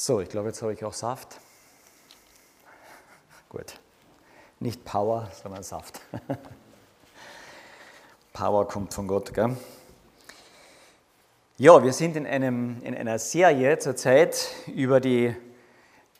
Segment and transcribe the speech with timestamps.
[0.00, 1.40] So, ich glaube, jetzt habe ich auch Saft.
[3.48, 3.80] Gut.
[4.60, 6.00] Nicht Power, sondern Saft.
[8.32, 9.56] Power kommt von Gott, gell?
[11.56, 15.34] Ja, wir sind in, einem, in einer Serie zurzeit über die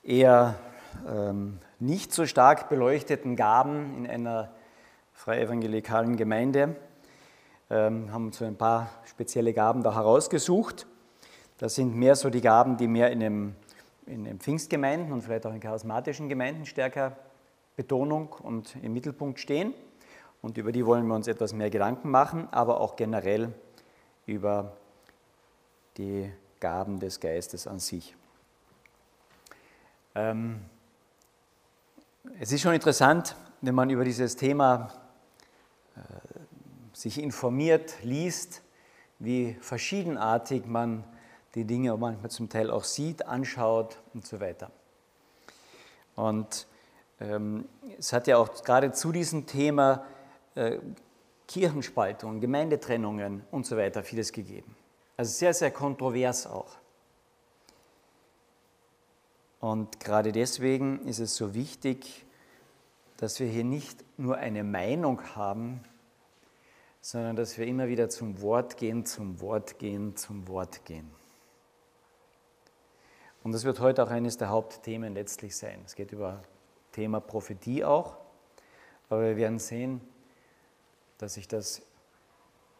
[0.02, 0.56] eher
[1.08, 4.50] ähm, nicht so stark beleuchteten Gaben in einer
[5.12, 6.74] freievangelikalen Gemeinde.
[7.70, 10.88] Ähm, haben so ein paar spezielle Gaben da herausgesucht.
[11.58, 13.54] Das sind mehr so die Gaben, die mehr in, dem,
[14.08, 17.16] in den Pfingstgemeinden und vielleicht auch in charismatischen Gemeinden stärker
[17.76, 19.72] Betonung und im Mittelpunkt stehen.
[20.42, 23.52] Und über die wollen wir uns etwas mehr Gedanken machen, aber auch generell
[24.26, 24.72] über
[25.96, 26.30] die
[26.60, 28.16] Gaben des Geistes an sich.
[30.14, 30.60] Ähm,
[32.40, 34.92] es ist schon interessant, wenn man über dieses Thema
[35.96, 36.00] äh,
[36.92, 38.62] sich informiert, liest,
[39.18, 41.04] wie verschiedenartig man
[41.54, 44.70] die Dinge manchmal zum Teil auch sieht, anschaut und so weiter.
[46.14, 46.66] Und
[47.20, 47.68] ähm,
[47.98, 50.04] es hat ja auch gerade zu diesem Thema
[50.54, 50.78] äh,
[51.46, 54.76] Kirchenspaltungen, Gemeindetrennungen und so weiter vieles gegeben.
[55.16, 56.76] Also sehr, sehr kontrovers auch.
[59.60, 62.24] Und gerade deswegen ist es so wichtig,
[63.16, 65.80] dass wir hier nicht nur eine Meinung haben,
[67.00, 71.10] sondern dass wir immer wieder zum Wort gehen, zum Wort gehen, zum Wort gehen.
[73.44, 75.80] Und das wird heute auch eines der Hauptthemen letztlich sein.
[75.86, 76.42] Es geht über
[76.92, 78.16] Thema Prophetie auch,
[79.08, 80.00] aber wir werden sehen,
[81.18, 81.82] dass ich das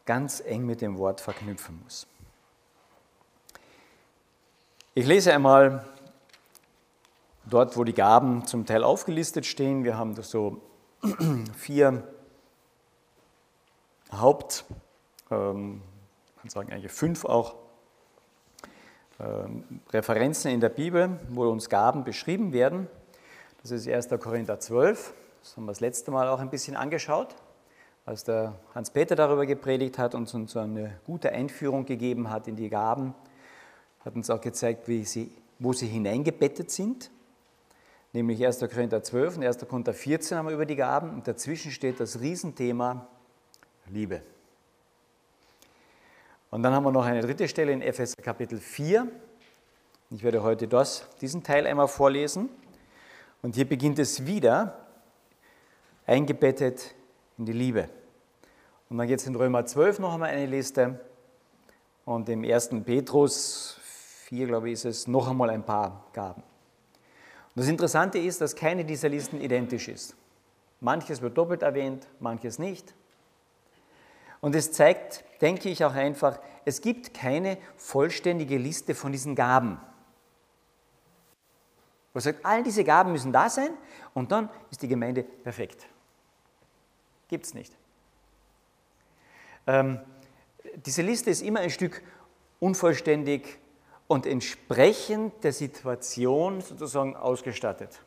[0.04, 2.06] ganz eng mit dem Wort verknüpfen muss.
[4.94, 5.84] Ich lese einmal
[7.46, 9.84] dort, wo die Gaben zum Teil aufgelistet stehen.
[9.84, 10.60] Wir haben so
[11.56, 12.02] vier
[14.10, 14.64] Haupt,
[15.30, 15.82] ähm,
[16.40, 17.54] kann sagen eigentlich fünf auch,
[19.90, 22.86] Referenzen in der Bibel, wo uns Gaben beschrieben werden.
[23.62, 24.08] Das ist 1.
[24.20, 25.12] Korinther 12,
[25.42, 27.34] das haben wir das letzte Mal auch ein bisschen angeschaut,
[28.06, 32.68] als der Hans-Peter darüber gepredigt hat und uns eine gute Einführung gegeben hat in die
[32.68, 33.14] Gaben,
[34.04, 37.10] hat uns auch gezeigt, sie, wo sie hineingebettet sind
[38.12, 38.60] nämlich 1.
[38.60, 39.58] Korinther 12 und 1.
[39.68, 43.06] Korinther 14 haben wir über die Gaben und dazwischen steht das Riesenthema
[43.90, 44.22] Liebe.
[46.50, 49.06] Und dann haben wir noch eine dritte Stelle in Epheser Kapitel 4.
[50.10, 52.48] Ich werde heute das, diesen Teil einmal vorlesen.
[53.42, 54.86] Und hier beginnt es wieder,
[56.06, 56.94] eingebettet
[57.36, 57.90] in die Liebe.
[58.88, 60.98] Und dann geht es in Römer 12 noch einmal eine Liste.
[62.06, 62.70] Und im 1.
[62.82, 63.78] Petrus
[64.24, 66.42] 4, glaube ich, ist es noch einmal ein paar Gaben.
[66.42, 70.16] Und das Interessante ist, dass keine dieser Listen identisch ist.
[70.80, 72.94] Manches wird doppelt erwähnt, manches nicht.
[74.40, 79.80] Und es zeigt, denke ich auch einfach, es gibt keine vollständige Liste von diesen Gaben.
[82.14, 83.70] Man sagt, all diese Gaben müssen da sein
[84.14, 85.86] und dann ist die Gemeinde perfekt.
[87.28, 87.76] Gibt es nicht.
[89.66, 90.00] Ähm,
[90.86, 92.02] diese Liste ist immer ein Stück
[92.60, 93.58] unvollständig
[94.06, 98.00] und entsprechend der Situation sozusagen ausgestattet.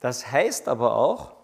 [0.00, 1.35] Das heißt aber auch,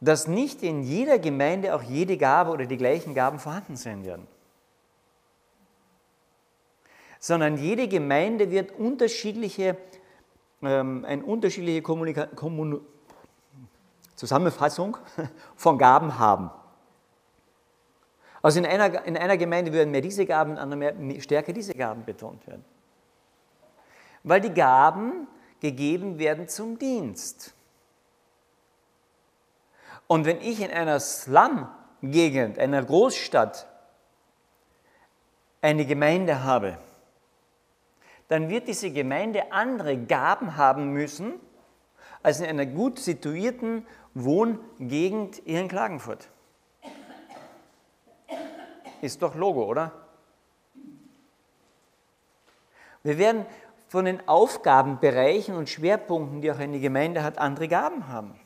[0.00, 4.26] dass nicht in jeder Gemeinde auch jede Gabe oder die gleichen Gaben vorhanden sein werden.
[7.18, 9.76] Sondern jede Gemeinde wird unterschiedliche,
[10.62, 12.80] ähm, eine unterschiedliche Kommunika Kommun
[14.14, 14.96] Zusammenfassung
[15.56, 16.50] von Gaben haben.
[18.42, 21.74] Also in einer, in einer Gemeinde würden mehr diese Gaben, in einer mehr, stärker diese
[21.74, 22.64] Gaben betont werden.
[24.22, 25.26] Weil die Gaben
[25.60, 27.54] gegeben werden zum Dienst.
[30.08, 33.68] Und wenn ich in einer Slum-Gegend, einer Großstadt,
[35.60, 36.78] eine Gemeinde habe,
[38.28, 41.34] dann wird diese Gemeinde andere Gaben haben müssen
[42.22, 46.28] als in einer gut situierten Wohngegend hier in Klagenfurt.
[49.00, 49.92] Ist doch Logo, oder?
[53.02, 53.46] Wir werden
[53.88, 58.38] von den Aufgabenbereichen und Schwerpunkten, die auch eine Gemeinde hat, andere Gaben haben.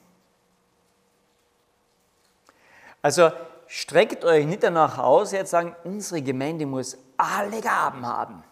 [3.02, 3.32] Also
[3.66, 8.44] streckt euch nicht danach aus, jetzt sagen, unsere Gemeinde muss alle Gaben haben.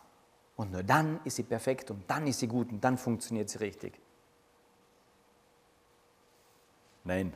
[0.56, 3.58] Und nur dann ist sie perfekt und dann ist sie gut und dann funktioniert sie
[3.58, 3.98] richtig.
[7.04, 7.32] Nein.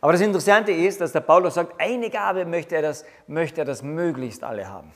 [0.00, 3.64] Aber das Interessante ist, dass der Paulus sagt, eine Gabe möchte er, dass, möchte er,
[3.66, 4.92] dass möglichst alle haben.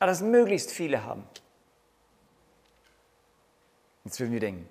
[0.00, 1.24] Dass möglichst viele haben.
[4.04, 4.68] Jetzt würden wir denken,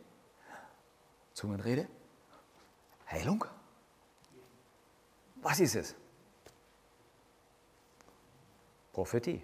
[1.34, 1.88] Zungenrede?
[3.10, 3.46] Heilung?
[5.46, 5.96] Was ist es?
[8.92, 9.44] Prophetie.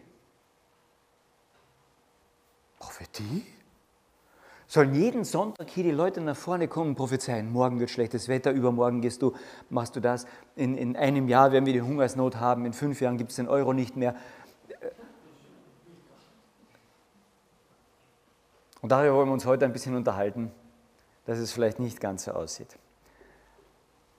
[2.79, 3.45] Prophetie?
[4.65, 8.51] Sollen jeden Sonntag hier die Leute nach vorne kommen und prophezeien, morgen wird schlechtes Wetter,
[8.51, 9.35] übermorgen gehst du,
[9.69, 10.25] machst du das,
[10.55, 13.47] in, in einem Jahr werden wir die Hungersnot haben, in fünf Jahren gibt es den
[13.47, 14.15] Euro nicht mehr.
[18.81, 20.51] Und darüber wollen wir uns heute ein bisschen unterhalten,
[21.27, 22.79] dass es vielleicht nicht ganz so aussieht.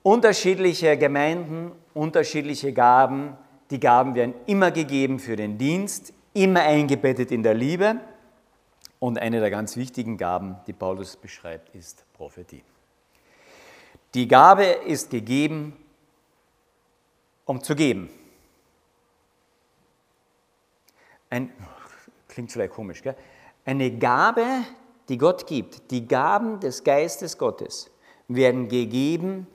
[0.03, 3.37] Unterschiedliche Gemeinden, unterschiedliche Gaben,
[3.71, 8.01] die Gaben werden immer gegeben für den Dienst, immer eingebettet in der Liebe.
[8.99, 12.63] Und eine der ganz wichtigen Gaben, die Paulus beschreibt, ist Prophetie.
[14.15, 15.77] Die Gabe ist gegeben,
[17.45, 18.11] um zu geben.
[21.31, 21.51] Ein,
[22.29, 23.17] klingt vielleicht komisch, gell?
[23.65, 24.45] Eine Gabe,
[25.09, 27.91] die Gott gibt, die Gaben des Geistes Gottes
[28.29, 29.47] werden gegeben,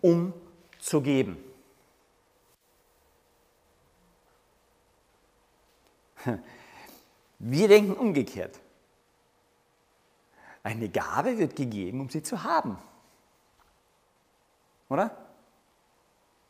[0.00, 0.32] um
[0.78, 1.36] zu geben.
[7.38, 8.60] Wir denken umgekehrt.
[10.62, 12.78] Eine Gabe wird gegeben, um sie zu haben.
[14.88, 15.16] Oder?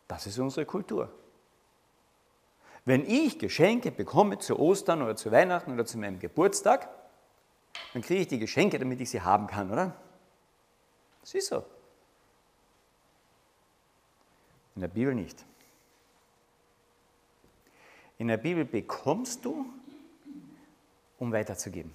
[0.09, 1.13] Das ist unsere Kultur.
[2.85, 6.89] Wenn ich Geschenke bekomme zu Ostern oder zu Weihnachten oder zu meinem Geburtstag,
[7.93, 9.97] dann kriege ich die Geschenke, damit ich sie haben kann, oder?
[11.21, 11.65] Das ist so.
[14.77, 15.45] In der Bibel nicht.
[18.19, 19.67] In der Bibel bekommst du,
[21.19, 21.95] um weiterzugeben.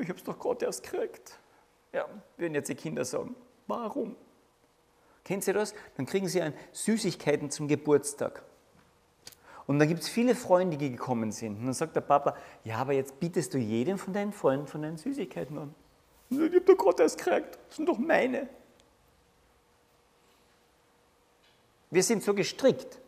[0.00, 1.38] Ich habe es doch gerade erst gekriegt.
[1.92, 3.36] Ja, würden jetzt die Kinder sagen,
[3.66, 4.16] warum?
[5.24, 5.74] Kennen Sie das?
[5.96, 6.42] Dann kriegen Sie
[6.72, 8.42] Süßigkeiten zum Geburtstag.
[9.66, 11.58] Und dann gibt es viele Freunde, die gekommen sind.
[11.58, 14.82] Und dann sagt der Papa, ja, aber jetzt bietest du jedem von deinen Freunden von
[14.82, 15.74] deinen Süßigkeiten an.
[16.30, 18.48] Ich habe doch gerade erst gekriegt, das sind doch meine.
[21.94, 22.98] Wir sind so gestrickt,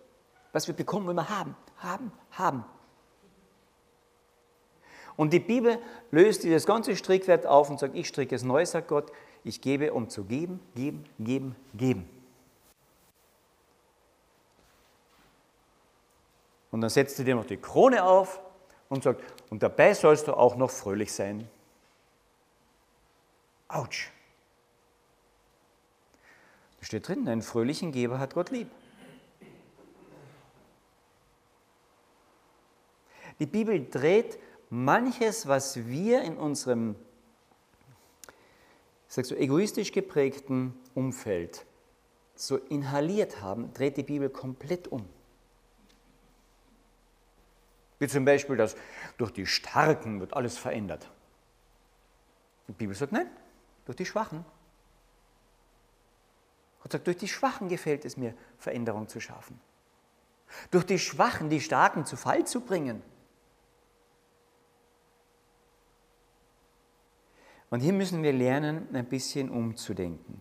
[0.53, 2.65] was wir bekommen, wir haben, haben, haben.
[5.17, 5.81] Und die Bibel
[6.13, 9.11] löst dieses ganze Strickwerk auf und sagt, ich stricke es neu, sagt Gott,
[9.43, 12.09] ich gebe, um zu geben, geben, geben, geben.
[16.71, 18.41] Und dann setzt er dir noch die Krone auf
[18.89, 21.49] und sagt, und dabei sollst du auch noch fröhlich sein.
[23.67, 24.13] Autsch.
[26.87, 28.71] Steht drin, einen fröhlichen Geber hat Gott lieb.
[33.41, 34.39] Die Bibel dreht
[34.71, 36.95] manches, was wir in unserem
[39.09, 41.67] ich sag so, egoistisch geprägten Umfeld
[42.37, 45.09] so inhaliert haben, dreht die Bibel komplett um.
[47.99, 48.77] Wie zum Beispiel, dass
[49.19, 51.11] durch die Starken wird alles verändert.
[52.69, 53.29] Die Bibel sagt, nein,
[53.87, 54.45] durch die Schwachen.
[56.87, 59.59] Gott sagt, durch die Schwachen gefällt es mir, Veränderung zu schaffen.
[60.71, 63.03] Durch die Schwachen die Starken zu Fall zu bringen.
[67.71, 70.41] Und hier müssen wir lernen, ein bisschen umzudenken.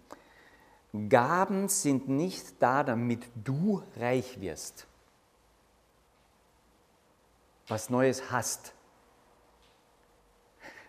[1.10, 4.86] Gaben sind nicht da, damit du reich wirst
[7.68, 8.76] was Neues hast,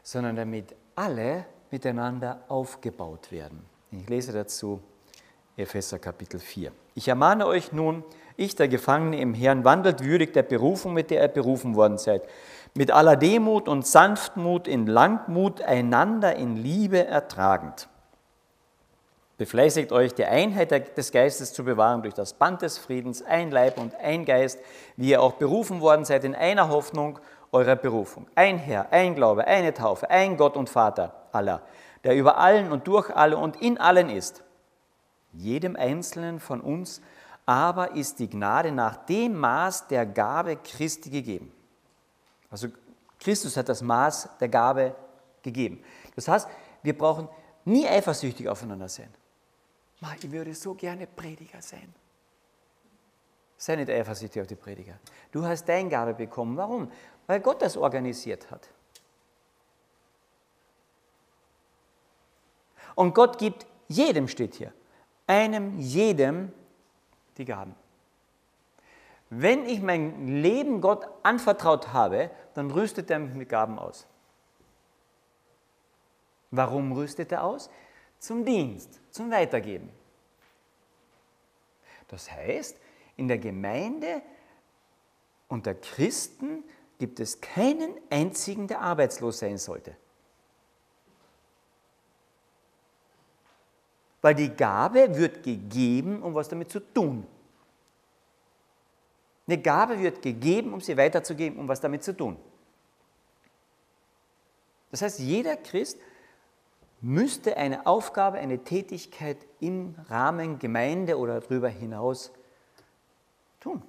[0.03, 3.65] sondern damit alle miteinander aufgebaut werden.
[3.91, 4.83] Ich lese dazu
[5.57, 6.71] Epheser Kapitel 4.
[6.95, 8.05] Ich ermahne euch nun,
[8.37, 12.23] ich, der Gefangene im Herrn, wandelt würdig der Berufung, mit der ihr berufen worden seid,
[12.75, 17.89] mit aller Demut und Sanftmut, in Langmut, einander in Liebe ertragend
[19.39, 23.79] Befleißigt euch, die Einheit des Geistes zu bewahren durch das Band des Friedens, ein Leib
[23.79, 24.59] und ein Geist,
[24.97, 27.19] wie ihr auch berufen worden seid in einer Hoffnung
[27.53, 28.27] eurer Berufung.
[28.35, 31.61] Ein Herr, ein Glaube, eine Taufe, ein Gott und Vater aller,
[32.03, 34.43] der über allen und durch alle und in allen ist.
[35.37, 37.01] Jedem Einzelnen von uns
[37.45, 41.53] aber ist die Gnade nach dem Maß der Gabe Christi gegeben.
[42.51, 42.69] Also
[43.21, 44.97] Christus hat das Maß der Gabe
[45.43, 45.83] gegeben.
[46.15, 46.49] Das heißt,
[46.83, 47.29] wir brauchen
[47.65, 49.13] nie eifersüchtig aufeinander sein
[50.23, 51.93] ich würde so gerne Prediger sein.
[53.57, 54.99] Sei nicht eifersüchtig auf die Prediger.
[55.33, 56.57] Du hast deine Gabe bekommen.
[56.57, 56.91] Warum?
[57.27, 58.69] Weil Gott das organisiert hat.
[62.95, 64.73] Und Gott gibt jedem, steht hier,
[65.27, 66.53] einem, jedem
[67.39, 67.75] die Gaben.
[69.29, 74.07] Wenn ich mein Leben Gott anvertraut habe, dann rüstet er mich mit Gaben aus.
[76.51, 77.69] Warum rüstet er aus?
[78.19, 79.91] zum Dienst, zum Weitergeben.
[82.09, 82.79] Das heißt,
[83.17, 84.23] in der Gemeinde
[85.49, 86.65] unter Christen
[86.99, 89.97] gibt es keinen einzigen, der arbeitslos sein sollte.
[94.27, 97.25] Weil die Gabe wird gegeben, um was damit zu tun.
[99.47, 102.37] Eine Gabe wird gegeben, um sie weiterzugeben, um was damit zu tun.
[104.91, 106.01] Das heißt, jeder Christ
[107.01, 112.33] müsste eine Aufgabe, eine Tätigkeit im Rahmen Gemeinde oder darüber hinaus
[113.61, 113.81] tun.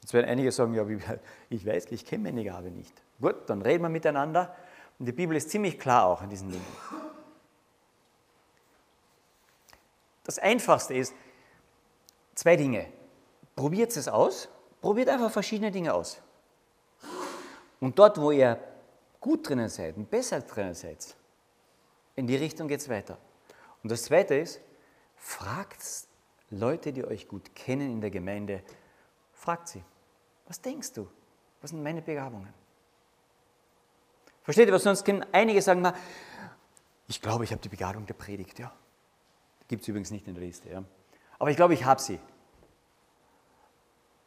[0.00, 0.86] Jetzt werden einige sagen, ja,
[1.50, 2.94] ich weiß, ich kenne meine Gabe nicht.
[3.20, 4.56] Gut, dann reden wir miteinander.
[4.98, 6.64] Und die Bibel ist ziemlich klar auch in diesen Dingen.
[10.24, 11.14] Das Einfachste ist,
[12.34, 12.86] zwei Dinge.
[13.56, 14.48] Probiert es aus,
[14.80, 16.20] probiert einfach verschiedene Dinge aus.
[17.80, 18.58] Und dort, wo ihr
[19.20, 21.16] gut drinnen seid und besser drinnen seid,
[22.16, 23.18] in die Richtung geht es weiter.
[23.82, 24.60] Und das Zweite ist,
[25.16, 25.82] fragt
[26.50, 28.62] Leute, die euch gut kennen in der Gemeinde,
[29.32, 29.82] fragt sie,
[30.46, 31.08] was denkst du?
[31.60, 32.52] Was sind meine Begabungen?
[34.42, 35.94] Versteht ihr, was sonst können einige sagen mal,
[37.08, 38.72] ich glaube, ich habe die Begabung der Predigt, ja.
[39.72, 40.84] Gibt es übrigens nicht in der Liste, ja.
[41.38, 42.18] Aber ich glaube, ich habe sie.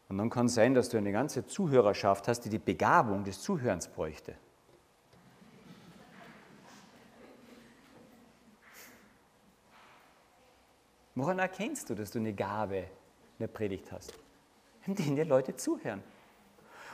[0.09, 3.43] Und dann kann es sein, dass du eine ganze Zuhörerschaft hast, die die Begabung des
[3.43, 4.33] Zuhörens bräuchte.
[11.13, 12.85] Woran erkennst du, dass du eine Gabe in
[13.41, 14.13] der Predigt hast?
[14.87, 16.01] Indem dir Leute zuhören.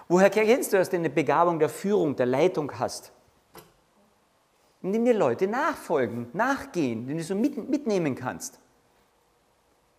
[0.10, 3.14] Woher erkennst du, dass du eine Begabung der Führung, der Leitung hast?
[4.82, 8.56] Indem dir Leute nachfolgen, nachgehen, den du so mit, mitnehmen kannst.
[8.56, 8.60] Du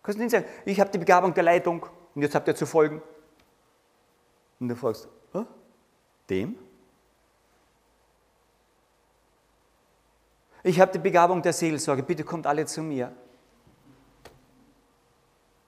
[0.03, 3.01] kannst nicht sagen, ich habe die Begabung der Leitung und jetzt habt ihr zu folgen.
[4.59, 5.45] Und du fragst, Hä?
[6.29, 6.57] dem?
[10.63, 13.13] Ich habe die Begabung der Seelsorge, bitte kommt alle zu mir.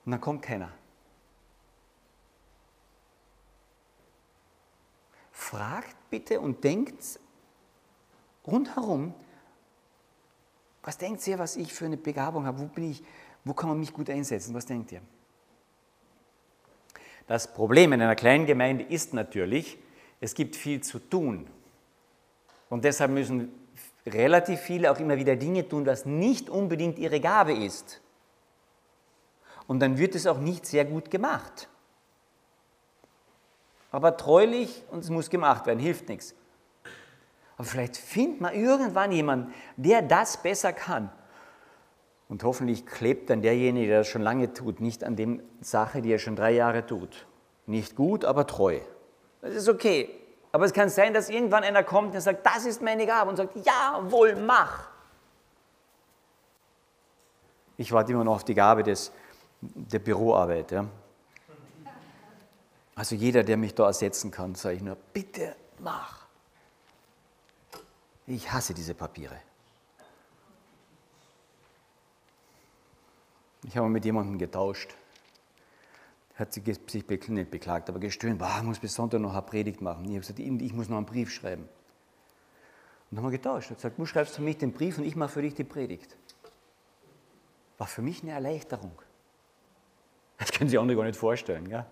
[0.04, 0.70] Und dann kommt keiner.
[5.32, 7.20] Fragt bitte und denkt
[8.46, 9.14] rundherum,
[10.82, 12.60] was denkt ihr, was ich für eine Begabung habe?
[12.60, 13.02] Wo bin ich?
[13.44, 14.54] Wo kann man mich gut einsetzen?
[14.54, 15.00] Was denkt ihr?
[17.26, 19.78] Das Problem in einer kleinen Gemeinde ist natürlich,
[20.20, 21.48] es gibt viel zu tun.
[22.68, 23.52] Und deshalb müssen
[24.06, 28.00] relativ viele auch immer wieder Dinge tun, was nicht unbedingt ihre Gabe ist
[29.66, 31.68] und dann wird es auch nicht sehr gut gemacht.
[33.90, 36.34] Aber treulich und es muss gemacht werden, hilft nichts.
[37.56, 41.10] Aber vielleicht findet man irgendwann jemanden, der das besser kann.
[42.28, 46.12] Und hoffentlich klebt dann derjenige, der das schon lange tut, nicht an der Sache, die
[46.12, 47.26] er schon drei Jahre tut.
[47.66, 48.80] Nicht gut, aber treu.
[49.40, 50.10] Das ist okay.
[50.52, 53.36] Aber es kann sein, dass irgendwann einer kommt und sagt, das ist meine Gabe und
[53.36, 54.88] sagt, jawohl, mach.
[57.76, 59.12] Ich warte immer noch auf die Gabe des
[59.60, 60.70] der Büroarbeit.
[60.72, 60.86] Ja.
[62.94, 66.25] Also jeder, der mich da ersetzen kann, sage ich nur, bitte mach.
[68.26, 69.38] Ich hasse diese Papiere.
[73.64, 74.94] Ich habe mit jemandem getauscht.
[76.34, 80.04] Hat sich nicht beklagt, aber gestöhnt, ich muss bis Sonntag noch eine Predigt machen.
[80.04, 81.62] Ich habe gesagt, ich muss noch einen Brief schreiben.
[81.62, 81.70] Und
[83.10, 83.68] dann haben wir getauscht.
[83.68, 85.64] Er hat gesagt, du schreibst für mich den Brief und ich mache für dich die
[85.64, 86.16] Predigt.
[87.78, 88.92] War für mich eine Erleichterung.
[90.38, 91.68] Das können sich andere gar nicht vorstellen.
[91.68, 91.86] Gell?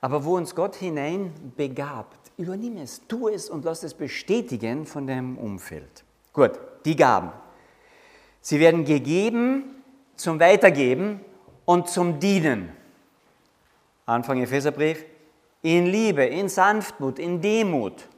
[0.00, 5.06] Aber wo uns Gott hinein begabt, übernimm es, tu es und lass es bestätigen von
[5.06, 6.04] deinem Umfeld.
[6.32, 6.52] Gut,
[6.84, 7.32] die Gaben.
[8.40, 9.82] Sie werden gegeben
[10.16, 11.20] zum Weitergeben
[11.66, 12.70] und zum Dienen.
[14.06, 15.04] Anfang Epheserbrief.
[15.62, 18.08] In Liebe, in Sanftmut, in Demut.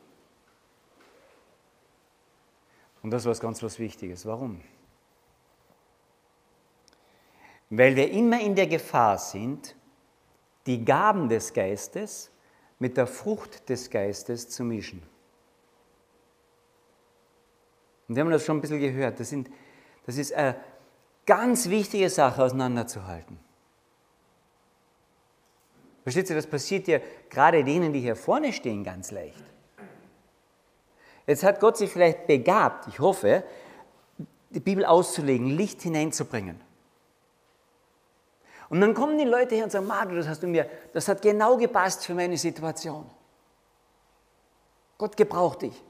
[3.02, 4.24] Und das was ganz was Wichtiges.
[4.24, 4.60] Warum?
[7.74, 9.74] weil wir immer in der Gefahr sind,
[10.66, 12.30] die Gaben des Geistes
[12.78, 15.02] mit der Frucht des Geistes zu mischen.
[18.08, 19.20] Und wir haben das schon ein bisschen gehört.
[19.20, 19.48] Das, sind,
[20.04, 20.56] das ist eine
[21.24, 23.38] ganz wichtige Sache auseinanderzuhalten.
[26.02, 26.98] Versteht ihr, das passiert ja
[27.30, 29.44] gerade denen, die hier vorne stehen, ganz leicht.
[31.26, 33.44] Jetzt hat Gott sich vielleicht begabt, ich hoffe,
[34.50, 36.60] die Bibel auszulegen, Licht hineinzubringen.
[38.72, 41.20] Und dann kommen die Leute her und sagen, Marco, das hast du mir, das hat
[41.20, 43.04] genau gepasst für meine Situation.
[44.96, 45.84] Gott gebraucht dich.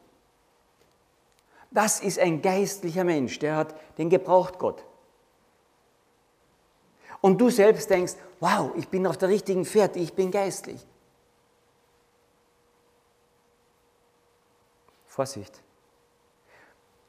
[1.71, 4.85] Das ist ein geistlicher Mensch, der hat, den gebraucht Gott.
[7.21, 10.85] Und du selbst denkst, wow, ich bin auf der richtigen Fährte, ich bin geistlich.
[15.07, 15.62] Vorsicht.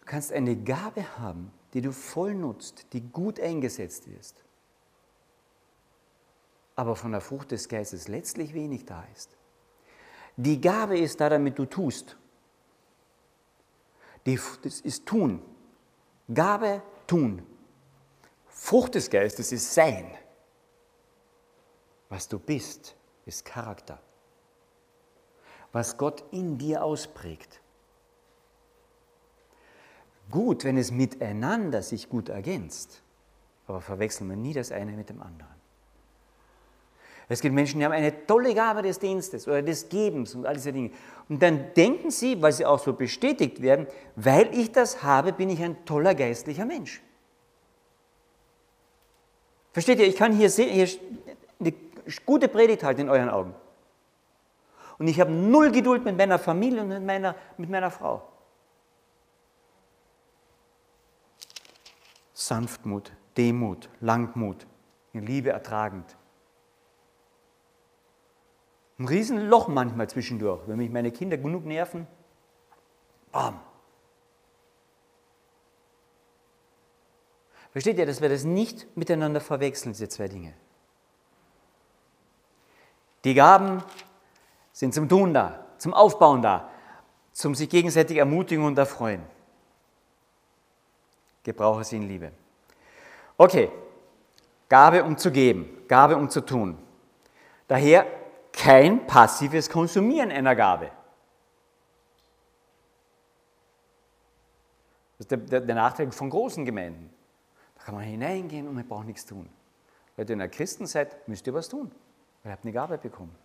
[0.01, 4.42] Du kannst eine Gabe haben, die du voll nutzt, die gut eingesetzt ist
[6.75, 9.35] aber von der Frucht des Geistes letztlich wenig da ist.
[10.35, 12.17] Die Gabe ist da, damit du tust.
[14.25, 15.41] Die, das ist tun.
[16.33, 17.45] Gabe, tun.
[18.47, 20.09] Frucht des Geistes ist sein.
[22.09, 23.99] Was du bist, ist Charakter.
[25.71, 27.61] Was Gott in dir ausprägt.
[30.31, 33.03] Gut, wenn es miteinander sich gut ergänzt,
[33.67, 35.62] aber verwechseln wir nie das eine mit dem anderen.
[37.29, 40.55] Es gibt Menschen, die haben eine tolle Gabe des Dienstes oder des Gebens und all
[40.55, 40.91] diese Dinge.
[41.29, 45.49] Und dann denken sie, weil sie auch so bestätigt werden, weil ich das habe, bin
[45.49, 47.01] ich ein toller geistlicher Mensch.
[49.71, 50.87] Versteht ihr, ich kann hier, sehen, hier
[51.59, 51.73] eine
[52.25, 53.55] gute Predigt halten in euren Augen.
[54.99, 58.27] Und ich habe null Geduld mit meiner Familie und mit meiner, mit meiner Frau.
[62.33, 64.67] Sanftmut, Demut, Langmut,
[65.13, 66.15] in Liebe ertragend.
[69.03, 72.07] Ein Riesenloch manchmal zwischendurch, wenn mich meine Kinder genug nerven.
[73.33, 73.59] Bam.
[77.73, 80.53] Versteht ihr, dass wir das nicht miteinander verwechseln, diese zwei Dinge?
[83.25, 83.83] Die Gaben
[84.71, 86.69] sind zum Tun da, zum Aufbauen da,
[87.33, 89.23] zum sich gegenseitig ermutigen und erfreuen.
[91.43, 92.31] Gebrauche sie in Liebe.
[93.35, 93.69] Okay,
[94.69, 96.77] Gabe um zu geben, Gabe um zu tun.
[97.67, 98.22] Daher
[98.53, 100.91] kein passives Konsumieren einer Gabe.
[105.17, 107.09] Das ist der, der, der, Nachteil von großen Gemeinden.
[107.75, 109.49] Da kann man hineingehen und man braucht nichts tun.
[110.15, 111.91] Weil ihr in der Christen seid, müsst ihr was tun.
[112.43, 113.35] Ihr habt eine Gabe bekommen.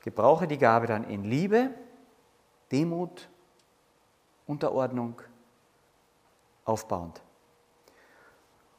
[0.00, 1.70] Gebrauche die Gabe dann in Liebe,
[2.72, 3.28] Demut,
[4.46, 5.20] Unterordnung,
[6.64, 7.22] aufbauend.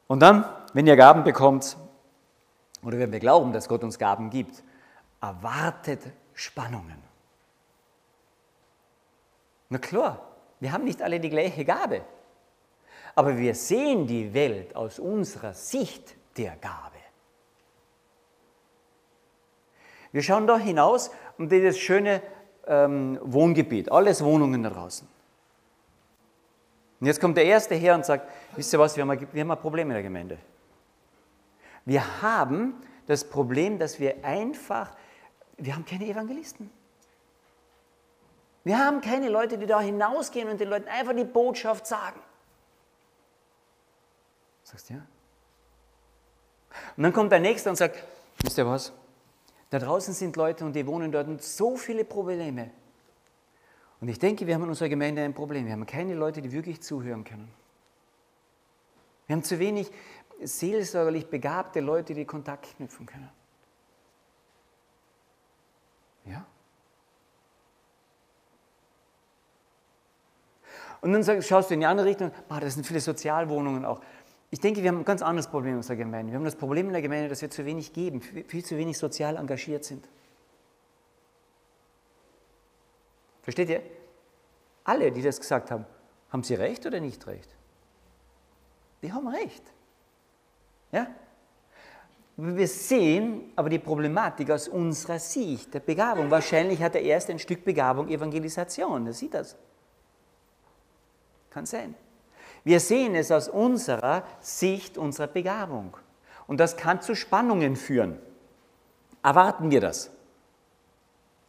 [0.06, 0.44] Und dann,
[0.74, 1.76] wenn ihr Gaben bekommt,
[2.84, 4.62] oder wenn wir glauben, dass Gott uns Gaben gibt,
[5.20, 6.00] erwartet
[6.34, 7.02] Spannungen.
[9.68, 10.20] Na klar,
[10.60, 12.02] wir haben nicht alle die gleiche Gabe,
[13.14, 16.94] aber wir sehen die Welt aus unserer Sicht der Gabe.
[20.12, 22.22] Wir schauen da hinaus und dieses schöne
[22.66, 25.08] ähm, Wohngebiet, alles Wohnungen da draußen.
[27.00, 29.40] Und jetzt kommt der Erste her und sagt, wisst ihr was, wir haben, ein, wir
[29.40, 30.38] haben ein Problem in der Gemeinde.
[31.84, 32.74] Wir haben
[33.06, 34.96] das Problem, dass wir einfach,
[35.56, 36.70] wir haben keine Evangelisten.
[38.64, 42.18] Wir haben keine Leute, die da hinausgehen und den Leuten einfach die Botschaft sagen.
[44.62, 45.06] Sagst du ja?
[46.96, 48.02] Und dann kommt der Nächste und sagt,
[48.42, 48.92] wisst ihr was?
[49.70, 52.70] Da draußen sind Leute und die wohnen dort und so viele Probleme.
[54.00, 55.66] Und ich denke, wir haben in unserer Gemeinde ein Problem.
[55.66, 57.52] Wir haben keine Leute, die wirklich zuhören können.
[59.26, 59.90] Wir haben zu wenig
[60.42, 63.30] seelsorgerlich begabte Leute, die Kontakt knüpfen können.
[66.26, 66.46] Ja?
[71.00, 74.00] Und dann schaust du in die andere Richtung, ah, das sind viele Sozialwohnungen auch.
[74.50, 76.32] Ich denke, wir haben ein ganz anderes Problem in unserer Gemeinde.
[76.32, 78.96] Wir haben das Problem in der Gemeinde, dass wir zu wenig geben, viel zu wenig
[78.96, 80.08] sozial engagiert sind.
[83.42, 83.82] Versteht ihr?
[84.84, 85.84] Alle, die das gesagt haben,
[86.30, 87.54] haben sie recht oder nicht recht?
[89.02, 89.62] Die haben recht.
[90.94, 91.08] Ja?
[92.36, 96.30] Wir sehen aber die Problematik aus unserer Sicht der Begabung.
[96.30, 99.06] Wahrscheinlich hat er erst ein Stück Begabung Evangelisation.
[99.06, 99.56] Er sieht das.
[101.50, 101.94] Kann sein.
[102.62, 105.96] Wir sehen es aus unserer Sicht unserer Begabung.
[106.46, 108.18] Und das kann zu Spannungen führen.
[109.22, 110.10] Erwarten wir das?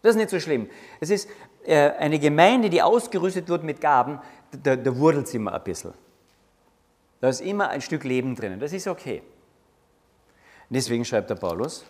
[0.01, 0.69] Das ist nicht so schlimm.
[0.99, 1.29] Es ist
[1.65, 4.19] äh, eine Gemeinde, die ausgerüstet wird mit Gaben,
[4.63, 5.93] da, da wurdelt es immer ein bisschen.
[7.21, 8.59] Da ist immer ein Stück Leben drinnen.
[8.59, 9.23] Das ist okay.
[10.69, 11.85] Deswegen schreibt der Paulus,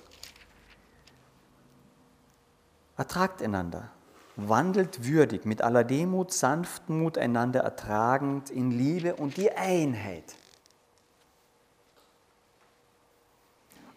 [2.98, 3.90] ertragt einander,
[4.36, 10.36] wandelt würdig, mit aller Demut, Sanftmut einander ertragend, in Liebe und die Einheit.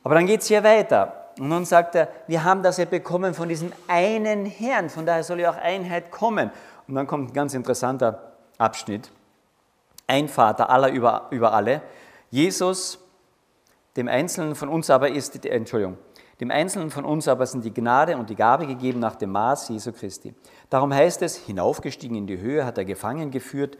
[0.04, 1.32] Aber dann geht es hier weiter.
[1.38, 5.22] Und nun sagt er, wir haben das ja bekommen von diesem einen Herrn, von daher
[5.22, 6.50] soll ja auch Einheit kommen.
[6.86, 9.10] Und dann kommt ein ganz interessanter Abschnitt.
[10.06, 11.82] Ein Vater aller über, über alle.
[12.30, 12.98] Jesus
[13.98, 15.98] dem Einzelnen von uns aber ist, äh, Entschuldigung,
[16.40, 19.70] dem Einzelnen von uns aber sind die Gnade und die Gabe gegeben nach dem Maß
[19.70, 20.34] Jesu Christi.
[20.70, 23.76] Darum heißt es, hinaufgestiegen in die Höhe hat er gefangen geführt,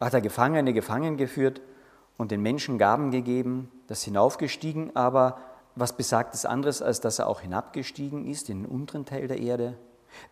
[0.00, 1.60] hat er Gefangene gefangen geführt
[2.16, 3.70] und den Menschen Gaben gegeben.
[3.86, 5.38] Das hinaufgestiegen aber,
[5.76, 9.38] was besagt es anderes, als dass er auch hinabgestiegen ist in den unteren Teil der
[9.38, 9.74] Erde?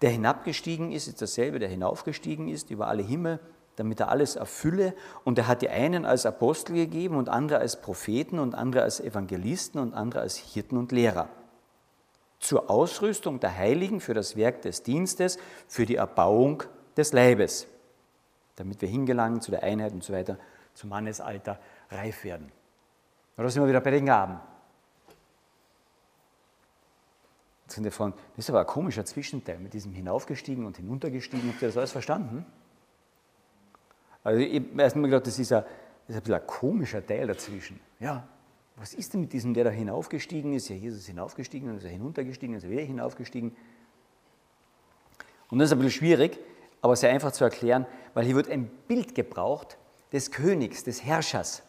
[0.03, 3.39] Der hinabgestiegen ist, ist dasselbe, der hinaufgestiegen ist über alle Himmel
[3.77, 4.95] damit er alles erfülle.
[5.25, 9.01] Und er hat die einen als Apostel gegeben und andere als Propheten und andere als
[9.01, 11.29] Evangelisten und andere als Hirten und Lehrer.
[12.41, 16.63] Zur Ausrüstung der Heiligen für das Werk des Dienstes, für die Erbauung
[16.97, 17.67] des Leibes,
[18.57, 20.39] damit wir hingelangen zu der Einheit und so weiter,
[20.75, 21.59] zum Mannesalter
[21.91, 22.51] reif werden.
[23.37, 24.41] Da sind wir wieder bei den Gaben.
[27.65, 31.51] Jetzt sind die fragen, das ist aber ein komischer Zwischenteil mit diesem hinaufgestiegen und hinuntergestiegen.
[31.51, 32.47] Habt ihr das alles verstanden?
[34.27, 35.71] Also ich habe erst mal gedacht, das ist, ein, das
[36.09, 37.79] ist ein bisschen ein komischer Teil dazwischen.
[38.01, 38.27] Ja,
[38.75, 40.69] was ist denn mit diesem, der da hinaufgestiegen ist?
[40.69, 43.55] Ja, Jesus ist hinaufgestiegen, dann ist er hinuntergestiegen, dann ist er wieder hinaufgestiegen.
[45.49, 46.41] Und das ist ein bisschen schwierig,
[46.83, 49.79] aber sehr einfach zu erklären, weil hier wird ein Bild gebraucht
[50.13, 51.63] des Königs, des Herrschers,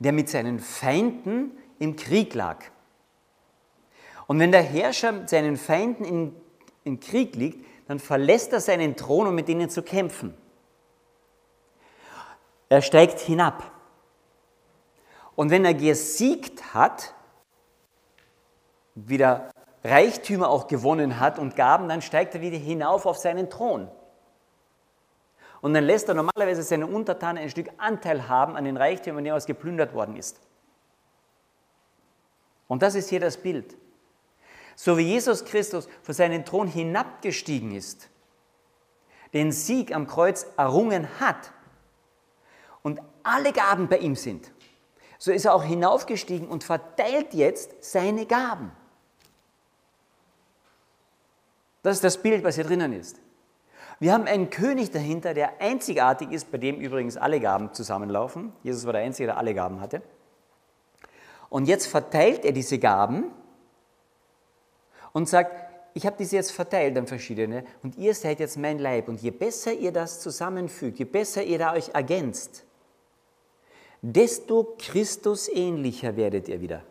[0.00, 2.64] der mit seinen Feinden im Krieg lag.
[4.26, 6.34] Und wenn der Herrscher mit seinen Feinden in,
[6.82, 10.34] im Krieg liegt, dann verlässt er seinen Thron, um mit ihnen zu kämpfen.
[12.68, 13.72] Er steigt hinab.
[15.34, 17.14] Und wenn er gesiegt hat,
[18.94, 19.50] wieder
[19.84, 23.88] Reichtümer auch gewonnen hat und Gaben, dann steigt er wieder hinauf auf seinen Thron.
[25.60, 29.32] Und dann lässt er normalerweise seine Untertanen ein Stück Anteil haben an den Reichtümern, die
[29.32, 30.40] was geplündert worden ist.
[32.68, 33.76] Und das ist hier das Bild.
[34.76, 38.10] So wie Jesus Christus von seinem Thron hinabgestiegen ist,
[39.32, 41.52] den Sieg am Kreuz errungen hat
[43.22, 44.52] alle Gaben bei ihm sind,
[45.18, 48.70] so ist er auch hinaufgestiegen und verteilt jetzt seine Gaben.
[51.82, 53.20] Das ist das Bild, was hier drinnen ist.
[54.00, 58.52] Wir haben einen König dahinter, der einzigartig ist, bei dem übrigens alle Gaben zusammenlaufen.
[58.62, 60.02] Jesus war der Einzige, der alle Gaben hatte.
[61.48, 63.32] Und jetzt verteilt er diese Gaben
[65.12, 65.50] und sagt,
[65.94, 69.08] ich habe diese jetzt verteilt an verschiedene und ihr seid jetzt mein Leib.
[69.08, 72.64] Und je besser ihr das zusammenfügt, je besser ihr da euch ergänzt,
[74.02, 76.82] desto Christus ähnlicher werdet ihr wieder.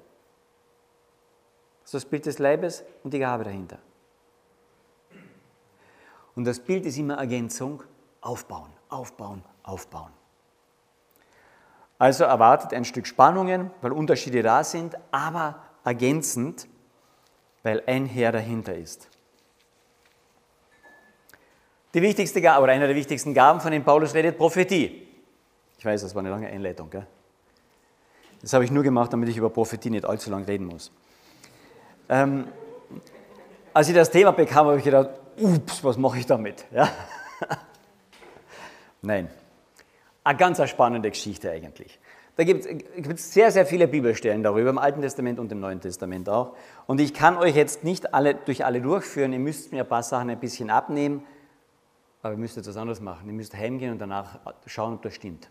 [1.83, 3.79] Das ist das Bild des Leibes und die Gabe dahinter.
[6.35, 7.81] Und das Bild ist immer Ergänzung,
[8.21, 10.11] aufbauen, aufbauen, aufbauen.
[11.97, 16.67] Also erwartet ein Stück Spannungen, weil Unterschiede da sind, aber ergänzend,
[17.63, 19.09] weil ein Herr dahinter ist.
[21.93, 25.06] Die wichtigste Gabe oder eine der wichtigsten Gaben, von denen Paulus redet, Prophetie.
[25.77, 26.89] Ich weiß, das war eine lange Einleitung.
[26.89, 27.05] Gell?
[28.41, 30.91] Das habe ich nur gemacht, damit ich über Prophetie nicht allzu lange reden muss.
[32.09, 32.47] Ähm,
[33.73, 36.65] als ich das Thema bekam, habe ich gedacht, ups, was mache ich damit?
[36.71, 36.89] Ja?
[39.01, 39.29] Nein,
[40.23, 41.99] eine ganz spannende Geschichte eigentlich.
[42.35, 46.29] Da gibt es sehr, sehr viele Bibelstellen darüber, im Alten Testament und im Neuen Testament
[46.29, 46.55] auch.
[46.85, 50.03] Und ich kann euch jetzt nicht alle, durch alle durchführen, ihr müsst mir ein paar
[50.03, 51.23] Sachen ein bisschen abnehmen,
[52.21, 53.27] aber ihr müsst etwas anderes machen.
[53.27, 55.49] Ihr müsst heimgehen und danach schauen, ob das stimmt.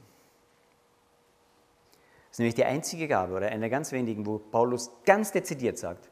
[2.37, 6.11] Ist nämlich die einzige Gabe oder eine der ganz wenigen, wo Paulus ganz dezidiert sagt,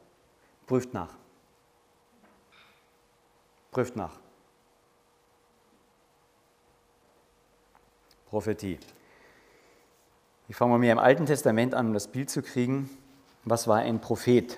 [0.65, 1.13] prüft nach.
[3.69, 4.19] Prüft nach.
[8.25, 8.79] Prophetie.
[10.47, 12.89] Ich fange mal mir im Alten Testament an, um das Bild zu kriegen.
[13.43, 14.57] Was war ein Prophet?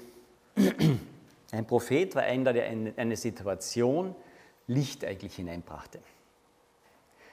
[1.51, 4.15] Ein Prophet war einer, der in eine Situation
[4.67, 5.99] Licht eigentlich hineinbrachte.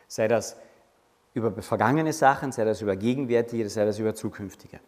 [0.09, 0.57] Sei das
[1.35, 4.81] über vergangene Sachen, sei das über gegenwärtige, sei das über zukünftige.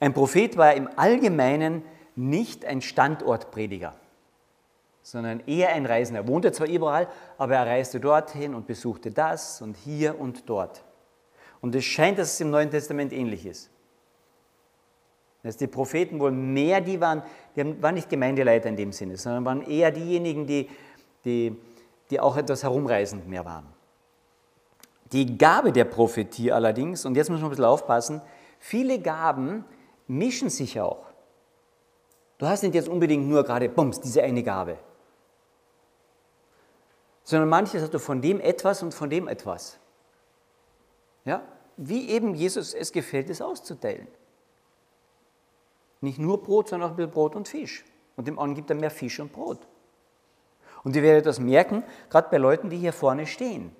[0.00, 1.82] Ein Prophet war im Allgemeinen
[2.16, 3.94] nicht ein Standortprediger
[5.02, 6.22] sondern eher ein Reisender.
[6.22, 10.84] Er wohnte zwar überall, aber er reiste dorthin und besuchte das und hier und dort.
[11.60, 13.70] Und es scheint, dass es im Neuen Testament ähnlich ist.
[15.42, 17.22] Dass die Propheten wohl mehr die waren,
[17.56, 20.68] die waren nicht Gemeindeleiter in dem Sinne, sondern waren eher diejenigen, die,
[21.24, 21.56] die,
[22.10, 23.66] die auch etwas herumreisend mehr waren.
[25.12, 28.22] Die Gabe der Prophetie allerdings, und jetzt muss man ein bisschen aufpassen,
[28.58, 29.64] viele Gaben
[30.06, 31.04] mischen sich auch.
[32.38, 34.78] Du hast nicht jetzt unbedingt nur gerade, bums, diese eine Gabe
[37.24, 39.78] sondern manches hast du von dem etwas und von dem etwas.
[41.24, 41.42] Ja?
[41.76, 44.08] Wie eben Jesus es gefällt, es auszuteilen.
[46.00, 47.84] Nicht nur Brot, sondern auch ein bisschen Brot und Fisch.
[48.16, 49.66] Und dem anderen gibt er mehr Fisch und Brot.
[50.84, 53.74] Und ihr werdet das merken, gerade bei Leuten, die hier vorne stehen.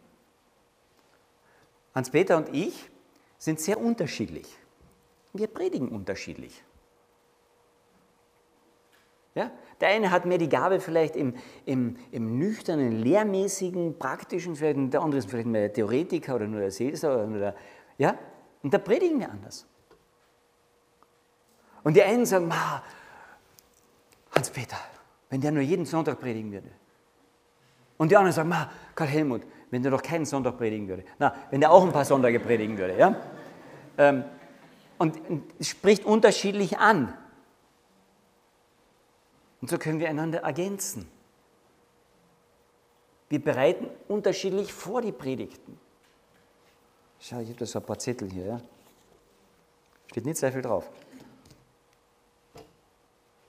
[1.95, 2.91] Hans-Peter und ich
[3.39, 4.57] sind sehr unterschiedlich.
[5.33, 6.63] Wir predigen unterschiedlich.
[9.35, 9.51] Ja?
[9.81, 15.01] Der eine hat mehr die Gabe vielleicht im, im, im nüchternen, lehrmäßigen, praktischen, vielleicht, der
[15.01, 17.25] andere ist vielleicht mehr der Theoretiker oder nur der Seelsorger.
[17.25, 17.57] Oder der,
[17.99, 18.19] ja?
[18.63, 19.67] Und da predigen wir anders.
[21.83, 22.53] Und die einen sagen,
[24.31, 24.77] Hans-Peter,
[25.31, 26.71] wenn der nur jeden Sonntag predigen würde.
[27.99, 28.55] Und die anderen sagen,
[28.95, 31.03] Karl Helmut, wenn der doch keinen Sonntag predigen würde.
[31.19, 32.97] Na, wenn der auch ein paar Sonntage predigen würde.
[32.99, 33.17] Ja?
[33.97, 34.23] Ähm,
[34.99, 35.19] und
[35.59, 37.17] es spricht unterschiedlich an.
[39.63, 41.09] Und so können wir einander ergänzen.
[43.31, 45.81] Wir bereiten unterschiedlich vor die Predigten.
[47.19, 48.45] Schau, ich habe da so ein paar Zettel hier.
[48.45, 48.61] Ja?
[50.09, 50.91] Steht nicht sehr viel drauf.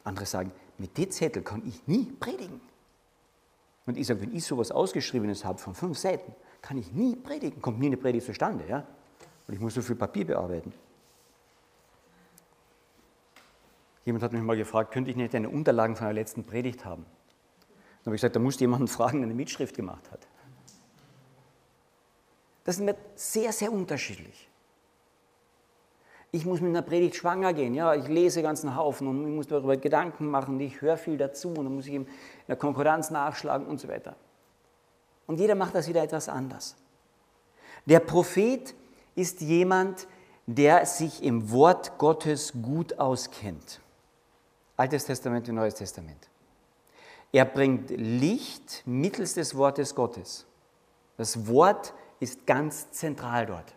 [0.06, 2.62] Andere sagen, mit dem Zettel kann ich nie predigen.
[3.86, 7.62] Und ich sage, wenn ich sowas Ausgeschriebenes habe von fünf Seiten, kann ich nie predigen,
[7.62, 8.88] kommt nie eine Predigt zustande, ja?
[9.48, 10.74] Und ich muss so viel Papier bearbeiten.
[14.06, 17.06] Jemand hat mich mal gefragt, könnte ich nicht eine Unterlagen von der letzten Predigt haben?
[17.06, 20.28] Dann habe ich gesagt, da musst du jemanden fragen, der eine Mitschrift gemacht hat.
[22.64, 24.50] Das ist mir sehr, sehr unterschiedlich.
[26.36, 27.76] Ich muss mit einer Predigt schwanger gehen.
[27.76, 30.60] Ja, ich lese ganzen Haufen und ich muss darüber Gedanken machen.
[30.60, 32.08] Ich höre viel dazu und dann muss ich in
[32.48, 34.16] der Konkurrenz nachschlagen und so weiter.
[35.28, 36.76] Und jeder macht das wieder etwas anders.
[37.86, 38.74] Der Prophet
[39.14, 40.08] ist jemand,
[40.48, 43.80] der sich im Wort Gottes gut auskennt.
[44.76, 46.30] Altes Testament und Neues Testament.
[47.32, 50.48] Er bringt Licht mittels des Wortes Gottes.
[51.16, 53.76] Das Wort ist ganz zentral dort.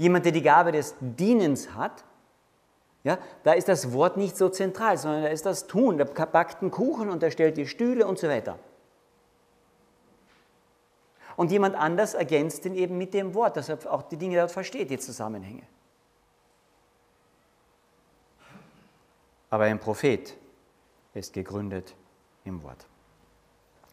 [0.00, 2.04] Jemand, der die Gabe des Dienens hat,
[3.04, 5.98] ja, da ist das Wort nicht so zentral, sondern da ist das Tun.
[5.98, 8.58] Der backt einen Kuchen und er stellt die Stühle und so weiter.
[11.36, 14.50] Und jemand anders ergänzt ihn eben mit dem Wort, dass er auch die Dinge dort
[14.50, 15.64] versteht, die Zusammenhänge.
[19.50, 20.34] Aber ein Prophet
[21.12, 21.94] ist gegründet
[22.46, 22.86] im Wort.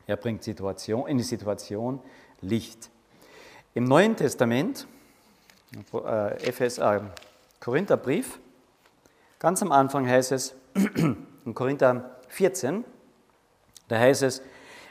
[0.06, 2.00] Er bringt Situation, in die Situation
[2.40, 2.90] Licht.
[3.74, 4.88] Im Neuen Testament
[5.94, 7.02] äh, FSA,
[7.60, 8.40] Korintherbrief.
[9.40, 12.84] Ganz am Anfang heißt es, in Korinther 14,
[13.88, 14.42] da heißt es,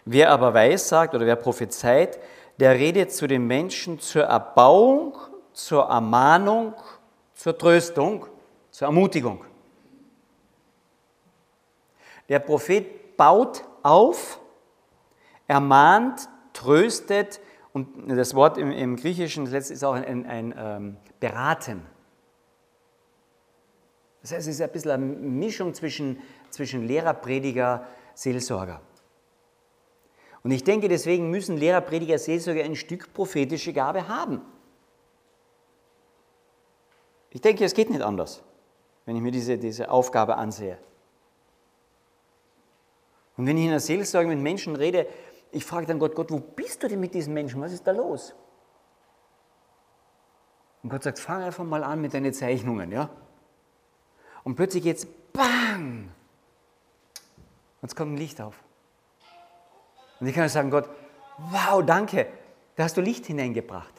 [0.04, 2.18] wer aber weiß sagt oder wer prophezeit,
[2.58, 5.16] der redet zu den Menschen zur Erbauung,
[5.52, 6.74] zur Ermahnung,
[7.34, 8.26] zur Tröstung,
[8.70, 9.44] zur Ermutigung.
[12.28, 14.40] Der Prophet baut auf,
[15.46, 17.40] ermahnt, tröstet,
[17.76, 21.82] und das Wort im, im Griechischen ist auch ein, ein, ein ähm, Beraten.
[24.22, 28.80] Das heißt, es ist ein bisschen eine Mischung zwischen, zwischen Lehrer, Prediger, Seelsorger.
[30.42, 34.40] Und ich denke, deswegen müssen Lehrer, Prediger, Seelsorger ein Stück prophetische Gabe haben.
[37.28, 38.42] Ich denke, es geht nicht anders,
[39.04, 40.78] wenn ich mir diese, diese Aufgabe ansehe.
[43.36, 45.06] Und wenn ich in der Seelsorge mit Menschen rede,
[45.52, 47.60] ich frage dann Gott, Gott, wo bist du denn mit diesen Menschen?
[47.60, 48.34] Was ist da los?
[50.82, 53.10] Und Gott sagt, fang einfach mal an mit deinen Zeichnungen, ja?
[54.44, 56.12] Und plötzlich geht's bang!
[57.80, 58.62] Und es kommt ein Licht auf.
[60.20, 60.88] Und ich kann sagen, Gott,
[61.38, 62.26] wow, danke,
[62.76, 63.92] da hast du Licht hineingebracht.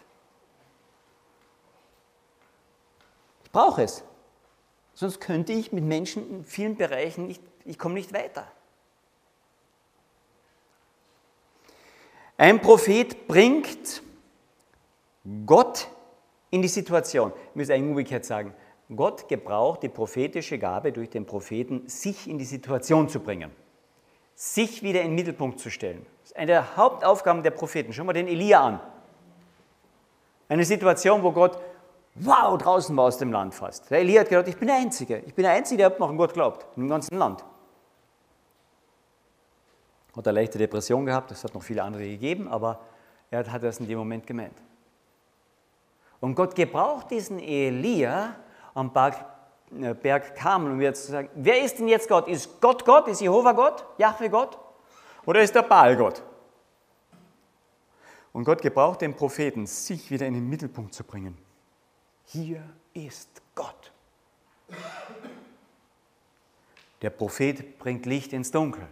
[3.44, 4.04] Ich brauche es.
[4.94, 8.48] Sonst könnte ich mit Menschen in vielen Bereichen nicht, ich komme nicht weiter.
[12.38, 14.04] Ein Prophet bringt
[15.48, 15.88] Gott
[16.52, 17.34] in die Situation.
[17.50, 18.54] Ich muss eigentlich umgekehrt sagen,
[18.96, 23.52] Gott gebraucht die prophetische Gabe durch den Propheten, sich in die Situation zu bringen,
[24.36, 26.06] sich wieder in den Mittelpunkt zu stellen.
[26.22, 27.92] Das ist eine der Hauptaufgaben der Propheten.
[27.92, 28.80] Schau mal den Elia an.
[30.48, 31.58] Eine Situation, wo Gott,
[32.16, 33.90] wow, draußen war aus dem Land fast.
[33.90, 35.24] Der Elia hat gedacht, ich bin der Einzige.
[35.26, 37.44] Ich bin der Einzige, der noch an Gott glaubt, im ganzen Land
[40.18, 42.82] hat eine leichte Depression gehabt, es hat noch viele andere gegeben, aber
[43.30, 44.58] er hat das in dem Moment gemeint.
[46.20, 48.36] Und Gott gebraucht diesen Elia
[48.74, 49.24] am Berg,
[49.80, 52.28] äh, Berg Karmel, um jetzt zu sagen, wer ist denn jetzt Gott?
[52.28, 53.08] Ist Gott Gott?
[53.08, 53.86] Ist Jehova Gott?
[53.98, 54.58] Jahwe Gott?
[55.26, 56.24] Oder ist der Baal Gott?
[58.34, 61.38] Und Gott gebraucht den Propheten, sich wieder in den Mittelpunkt zu bringen.
[62.26, 63.92] Hier ist Gott.
[67.02, 68.88] Der Prophet bringt Licht ins Dunkel.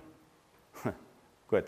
[1.48, 1.66] Gut.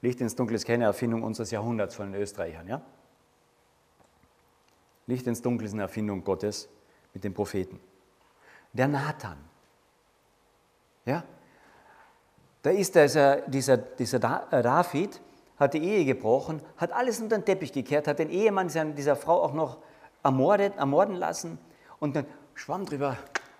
[0.00, 2.68] Licht ins Dunkel ist keine Erfindung unseres Jahrhunderts von den Österreichern.
[2.68, 2.82] Ja?
[5.06, 6.68] Licht ins Dunkel ist eine Erfindung Gottes
[7.14, 7.80] mit den Propheten.
[8.72, 9.38] Der Nathan.
[11.04, 11.24] Ja?
[12.62, 15.20] Da ist dieser, dieser, dieser äh, David,
[15.58, 19.42] hat die Ehe gebrochen, hat alles unter den Teppich gekehrt, hat den Ehemann dieser Frau
[19.42, 19.78] auch noch
[20.22, 21.58] ermordet, ermorden lassen
[21.98, 23.16] und dann schwamm drüber,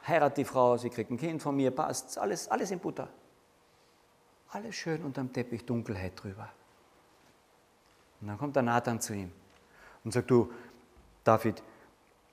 [0.07, 3.09] heiratet die Frau, sie kriegt ein Kind von mir, passt, alles, alles in Butter.
[4.51, 6.49] Alles schön unterm Teppich, Dunkelheit drüber.
[8.21, 9.31] Und dann kommt der Nathan zu ihm
[10.05, 10.51] und sagt, du,
[11.23, 11.63] David,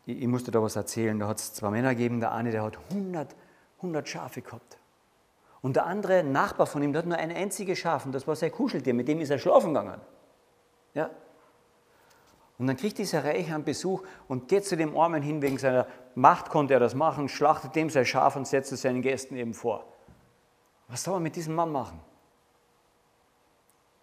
[0.06, 1.20] ich, ich muss dir da was erzählen.
[1.20, 3.36] Da hat es zwei Männer gegeben, der eine, der hat 100,
[3.78, 4.78] 100 Schafe gehabt.
[5.62, 8.36] Und der andere Nachbar von ihm, der hat nur ein einziges Schaf und das war
[8.36, 10.00] sein Kuscheltier, mit dem ist er schlafen gegangen.
[10.94, 11.10] Ja?
[12.58, 15.88] Und dann kriegt dieser Reiche einen Besuch und geht zu dem Armen hin, wegen seiner
[16.14, 19.54] Macht konnte er das machen, schlachtet dem sein Schaf und setzt es seinen Gästen eben
[19.54, 19.86] vor.
[20.88, 22.00] Was soll man mit diesem Mann machen?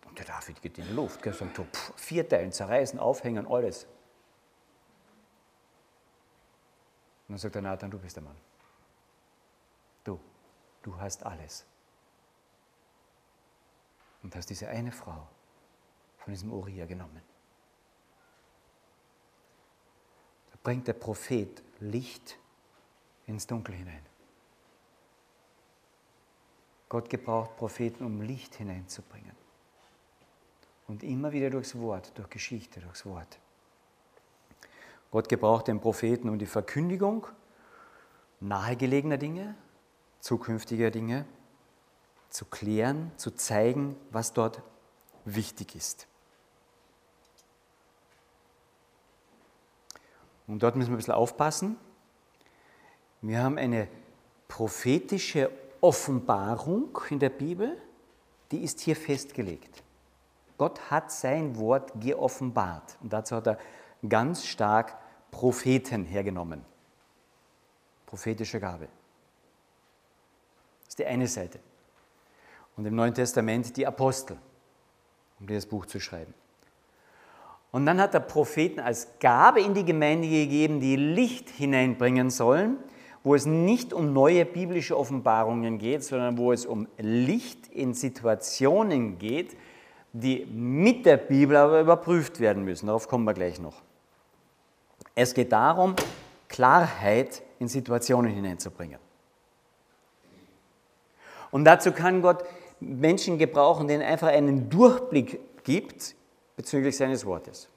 [0.07, 3.87] Und der David geht in die Luft, er sagt, pff, vier Teilen, zerreißen, aufhängen, alles.
[7.33, 8.37] dann sagt der Nathan, du bist der Mann.
[10.05, 10.21] Du,
[10.83, 11.65] du hast alles.
[14.23, 15.27] Und hast diese eine Frau
[16.19, 17.23] von diesem Uriah genommen.
[20.51, 22.39] Da bringt der Prophet Licht
[23.27, 24.05] ins Dunkel hinein.
[26.93, 29.33] Gott gebraucht Propheten, um Licht hineinzubringen.
[30.87, 33.39] Und immer wieder durchs Wort, durch Geschichte, durchs Wort.
[35.11, 37.27] Gott gebraucht den Propheten um die Verkündigung
[38.41, 39.55] nahegelegener Dinge,
[40.21, 41.25] zukünftiger Dinge
[42.29, 44.61] zu klären, zu zeigen, was dort
[45.25, 46.07] wichtig ist.
[50.47, 51.79] Und dort müssen wir ein bisschen aufpassen.
[53.23, 53.89] Wir haben eine
[54.47, 55.51] prophetische
[55.83, 57.77] Offenbarung in der Bibel,
[58.53, 59.83] die ist hier festgelegt.
[60.57, 63.59] Gott hat sein Wort geoffenbart und dazu hat er
[64.09, 64.97] ganz stark
[65.33, 66.65] Propheten hergenommen.
[68.07, 68.87] Prophetische Gabe.
[70.85, 71.59] Das ist die eine Seite.
[72.77, 74.39] Und im Neuen Testament die Apostel,
[75.41, 76.33] um dieses Buch zu schreiben.
[77.73, 82.79] Und dann hat er Propheten als Gabe in die Gemeinde gegeben, die Licht hineinbringen sollen
[83.25, 89.19] wo es nicht um neue biblische Offenbarungen geht, sondern wo es um Licht in Situationen
[89.19, 89.57] geht,
[90.13, 92.87] die mit der Bibel aber überprüft werden müssen.
[92.87, 93.81] Darauf kommen wir gleich noch.
[95.15, 95.95] Es geht darum,
[96.49, 98.99] Klarheit in Situationen hineinzubringen.
[101.51, 102.45] Und dazu kann Gott
[102.81, 106.15] Menschen gebrauchen, denen einfach einen Durchblick gibt
[106.57, 107.69] bezüglich seines Wortes.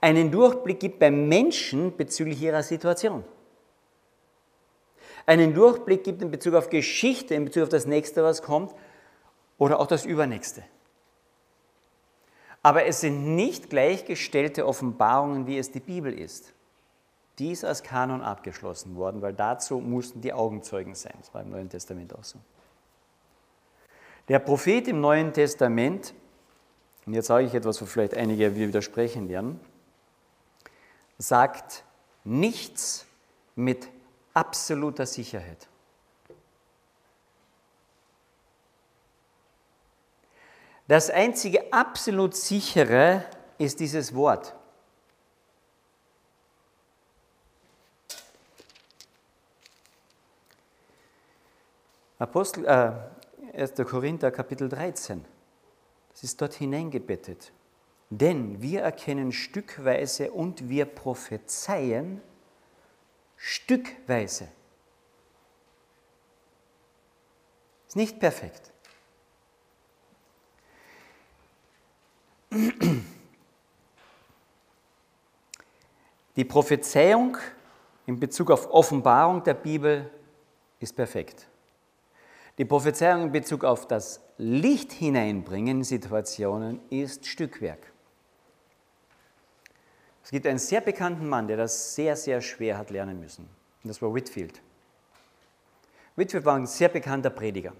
[0.00, 3.24] Einen Durchblick gibt beim Menschen bezüglich ihrer Situation
[5.26, 8.72] einen Durchblick gibt in Bezug auf Geschichte, in Bezug auf das Nächste, was kommt,
[9.58, 10.62] oder auch das Übernächste.
[12.62, 16.52] Aber es sind nicht gleichgestellte Offenbarungen, wie es die Bibel ist.
[17.38, 21.14] Die ist als Kanon abgeschlossen worden, weil dazu mussten die Augenzeugen sein.
[21.18, 22.38] Das war im Neuen Testament auch so.
[24.28, 26.14] Der Prophet im Neuen Testament,
[27.04, 29.60] und jetzt sage ich etwas, wo vielleicht einige widersprechen werden,
[31.18, 31.84] sagt
[32.24, 33.06] nichts
[33.54, 33.88] mit
[34.36, 35.66] absoluter Sicherheit.
[40.86, 43.24] Das einzige absolut sichere
[43.58, 44.54] ist dieses Wort.
[52.18, 53.84] Apostel, äh, 1.
[53.84, 55.24] Korinther Kapitel 13.
[56.12, 57.52] Das ist dort hineingebettet.
[58.10, 62.22] Denn wir erkennen stückweise und wir prophezeien
[63.36, 64.48] stückweise.
[67.86, 68.72] Ist nicht perfekt.
[76.36, 77.38] Die Prophezeiung
[78.06, 80.10] in Bezug auf Offenbarung der Bibel
[80.80, 81.48] ist perfekt.
[82.58, 87.92] Die Prophezeiung in Bezug auf das Licht hineinbringen in Situationen ist Stückwerk.
[90.26, 93.48] Es gibt einen sehr bekannten Mann, der das sehr, sehr schwer hat lernen müssen.
[93.84, 94.60] Und das war Whitfield.
[96.16, 97.72] Whitfield war ein sehr bekannter Prediger.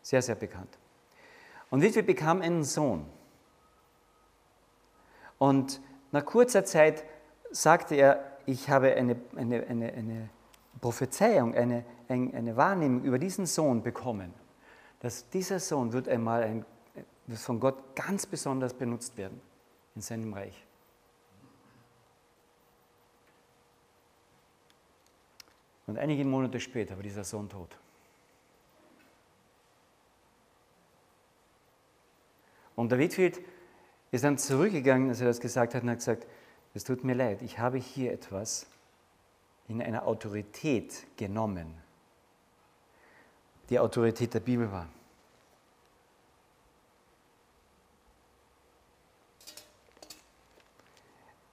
[0.00, 0.78] Sehr, sehr bekannt.
[1.68, 3.04] Und Whitfield bekam einen Sohn.
[5.36, 5.82] Und
[6.12, 7.04] nach kurzer Zeit
[7.50, 10.30] sagte er, ich habe eine, eine, eine, eine
[10.80, 14.32] Prophezeiung, eine, eine Wahrnehmung über diesen Sohn bekommen,
[15.00, 16.64] dass dieser Sohn wird einmal ein,
[17.36, 19.42] von Gott ganz besonders benutzt werden
[19.98, 20.54] in seinem Reich.
[25.88, 27.76] Und einige Monate später war dieser Sohn tot.
[32.76, 33.40] Und der Whitfield
[34.12, 36.28] ist dann zurückgegangen, als er das gesagt hat, und hat gesagt,
[36.74, 38.66] es tut mir leid, ich habe hier etwas
[39.66, 41.74] in einer Autorität genommen,
[43.68, 44.88] die Autorität der Bibel war.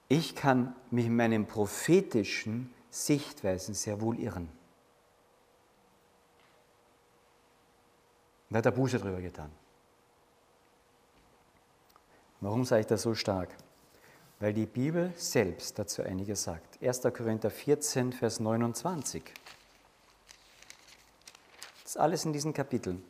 [0.07, 4.49] Ich kann mich in meinen prophetischen Sichtweisen sehr wohl irren.
[8.49, 9.51] Da hat er Buße drüber getan.
[12.39, 13.49] Warum sage ich das so stark?
[14.39, 16.81] Weil die Bibel selbst dazu einiges sagt.
[16.81, 17.01] 1.
[17.01, 19.23] Korinther 14, Vers 29.
[21.83, 23.03] Das ist alles in diesen Kapiteln.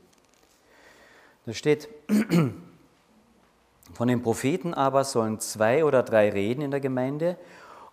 [1.45, 1.89] Da steht,
[3.93, 7.37] Von den Propheten aber sollen zwei oder drei reden in der Gemeinde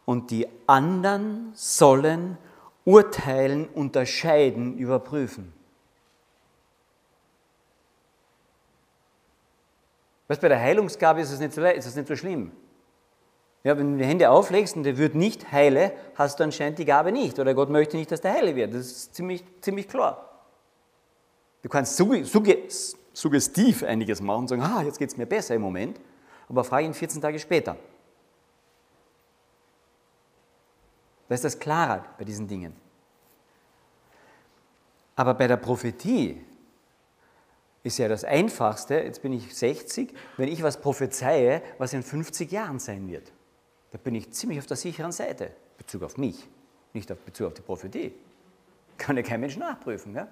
[0.04, 2.38] und die anderen sollen
[2.84, 5.52] urteilen, unterscheiden, überprüfen.
[10.28, 12.52] Was bei der Heilungsgabe ist es nicht so, nicht so schlimm.
[13.64, 16.84] Ja, wenn du die Hände auflegst und der wird nicht heile, hast du anscheinend die
[16.84, 17.38] Gabe nicht.
[17.38, 18.74] Oder Gott möchte nicht, dass der heile wird.
[18.74, 20.28] Das ist ziemlich, ziemlich klar.
[21.62, 21.96] Du kannst
[23.12, 26.00] suggestiv einiges machen und sagen, ah, jetzt geht es mir besser im Moment,
[26.48, 27.76] aber frage ihn 14 Tage später.
[31.28, 32.74] Da ist das klarer bei diesen Dingen.
[35.16, 36.44] Aber bei der Prophetie
[37.82, 42.50] ist ja das Einfachste, jetzt bin ich 60, wenn ich was prophezeie, was in 50
[42.50, 43.32] Jahren sein wird.
[43.90, 46.48] Da bin ich ziemlich auf der sicheren Seite, Bezug auf mich,
[46.92, 48.14] nicht auf Bezug auf die Prophetie.
[48.96, 50.14] Kann ja kein Mensch nachprüfen.
[50.14, 50.28] Ja?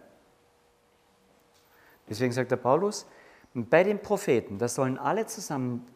[2.10, 3.06] Deswegen sagt der Paulus,
[3.54, 5.86] bei den Propheten, da sollen alle zusammen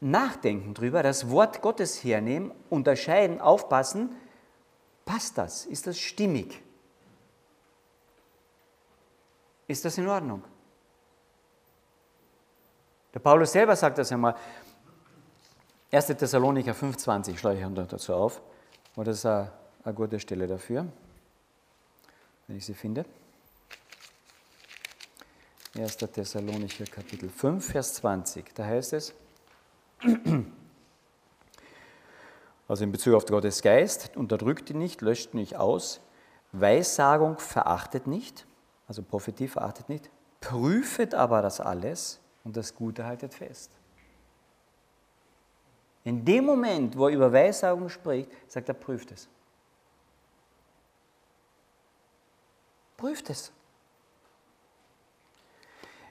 [0.00, 4.14] nachdenken drüber, das Wort Gottes hernehmen, unterscheiden, aufpassen,
[5.04, 5.64] passt das?
[5.64, 6.60] Ist das stimmig?
[9.68, 10.42] Ist das in Ordnung?
[13.14, 14.34] Der Paulus selber sagt das einmal,
[15.92, 16.06] 1.
[16.06, 18.42] Thessalonicher 5,20 schlage ich dazu auf,
[18.96, 19.50] und das ist eine
[19.94, 20.86] gute Stelle dafür,
[22.46, 23.04] wenn ich sie finde.
[25.74, 25.96] 1.
[25.96, 29.14] Thessalonicher Kapitel 5, Vers 20, da heißt es,
[32.68, 36.02] also in Bezug auf Gottes Geist, unterdrückt ihn nicht, löscht ihn nicht aus,
[36.52, 38.46] Weissagung verachtet nicht,
[38.86, 40.10] also Prophetie verachtet nicht,
[40.42, 43.70] prüfet aber das alles und das Gute haltet fest.
[46.04, 49.26] In dem Moment, wo er über Weissagung spricht, sagt er, prüft es.
[52.98, 53.52] Prüft es.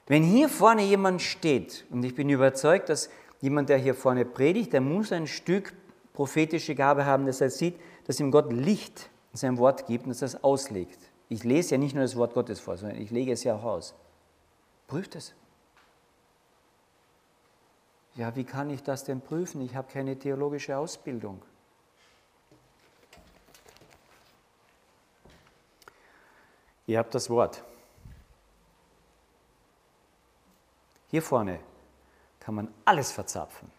[0.08, 4.74] Wenn hier vorne jemand steht, und ich bin überzeugt, dass jemand, der hier vorne predigt,
[4.74, 5.74] der muss ein Stück
[6.14, 10.10] prophetische Gabe haben, dass er sieht, dass ihm Gott Licht in seinem Wort gibt und
[10.10, 11.00] dass er es auslegt.
[11.30, 13.64] Ich lese ja nicht nur das Wort Gottes vor, sondern ich lege es ja auch
[13.64, 13.94] aus.
[14.88, 15.34] Prüft es.
[18.16, 19.62] Ja, wie kann ich das denn prüfen?
[19.62, 21.42] Ich habe keine theologische Ausbildung.
[26.88, 27.64] Ihr habt das Wort.
[31.12, 31.60] Hier vorne
[32.40, 33.70] kann man alles verzapfen.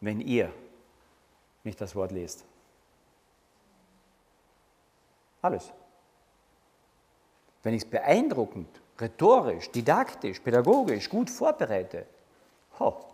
[0.00, 0.52] Wenn ihr
[1.64, 2.44] nicht das Wort lest.
[5.42, 5.72] Alles.
[7.64, 12.06] Wenn ich es beeindruckend rhetorisch, didaktisch, pädagogisch gut vorbereite,
[12.78, 13.04] ho,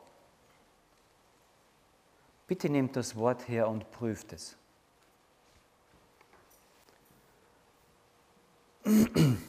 [2.47, 4.57] bitte nehmt das Wort her und prüft es.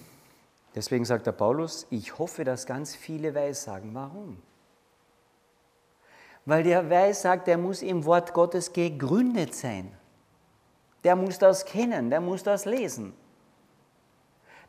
[0.78, 3.96] Deswegen sagt der Paulus, ich hoffe, dass ganz viele Weissagen.
[3.96, 4.38] Warum?
[6.46, 9.92] Weil der Weissagt, der muss im Wort Gottes gegründet sein.
[11.04, 13.16] Der muss das kennen, der muss das lesen.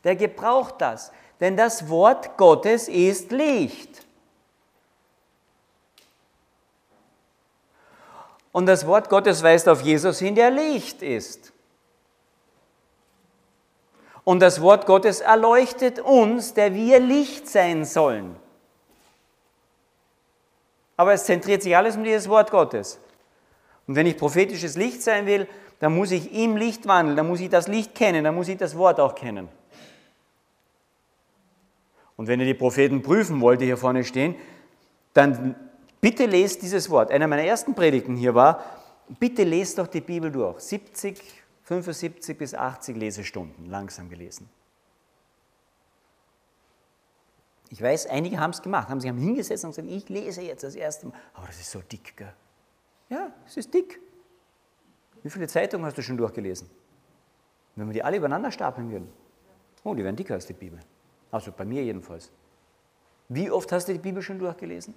[0.03, 1.13] Der gebraucht das.
[1.41, 4.07] Denn das Wort Gottes ist Licht.
[8.51, 11.53] Und das Wort Gottes weist auf Jesus hin, der Licht ist.
[14.29, 18.37] Und das Wort Gottes erleuchtet uns, der wir Licht sein sollen.
[20.99, 23.01] Aber es zentriert sich alles um dieses Wort Gottes.
[23.87, 25.49] Und wenn ich prophetisches Licht sein will,
[25.81, 28.59] dann muss ich im Licht wandeln, dann muss ich das Licht kennen, dann muss ich
[28.59, 29.49] das Wort auch kennen.
[32.19, 34.35] Und wenn ihr die Propheten prüfen wollt, die hier vorne stehen,
[35.15, 35.55] dann
[36.03, 37.11] bitte lest dieses Wort.
[37.11, 38.63] Einer meiner ersten Predigten hier war,
[39.19, 40.61] bitte lest doch die Bibel durch.
[40.61, 41.19] 70,
[41.69, 44.49] 75 bis 80 Lesestunden, langsam gelesen.
[47.69, 50.75] Ich weiß, einige haben es gemacht, haben sich hingesetzt und gesagt, ich lese jetzt das
[50.75, 51.15] erste Mal.
[51.35, 52.33] Aber das ist so dick, gell?
[53.11, 54.01] Ja, es ist dick.
[55.23, 56.71] Wie viele Zeitungen hast du schon durchgelesen?
[57.77, 59.13] Wenn wir die alle übereinander stapeln würden,
[59.85, 60.81] oh, die wären dicker als die Bibel.
[61.31, 62.31] Also bei mir jedenfalls.
[63.29, 64.95] Wie oft hast du die Bibel schon durchgelesen?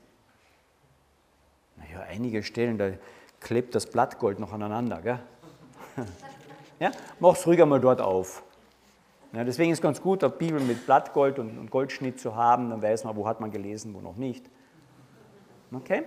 [1.76, 2.94] Naja, einige Stellen, da
[3.42, 5.02] klebt das Blattgold noch aneinander.
[5.02, 5.20] Gell?
[6.82, 6.92] ja?
[7.20, 8.44] Mach's ruhig einmal dort auf.
[9.34, 12.70] Ja, deswegen ist es ganz gut, eine Bibel mit Blattgold und, und Goldschnitt zu haben,
[12.72, 14.50] dann weiß man, wo hat man gelesen, wo noch nicht.
[15.72, 16.04] Okay?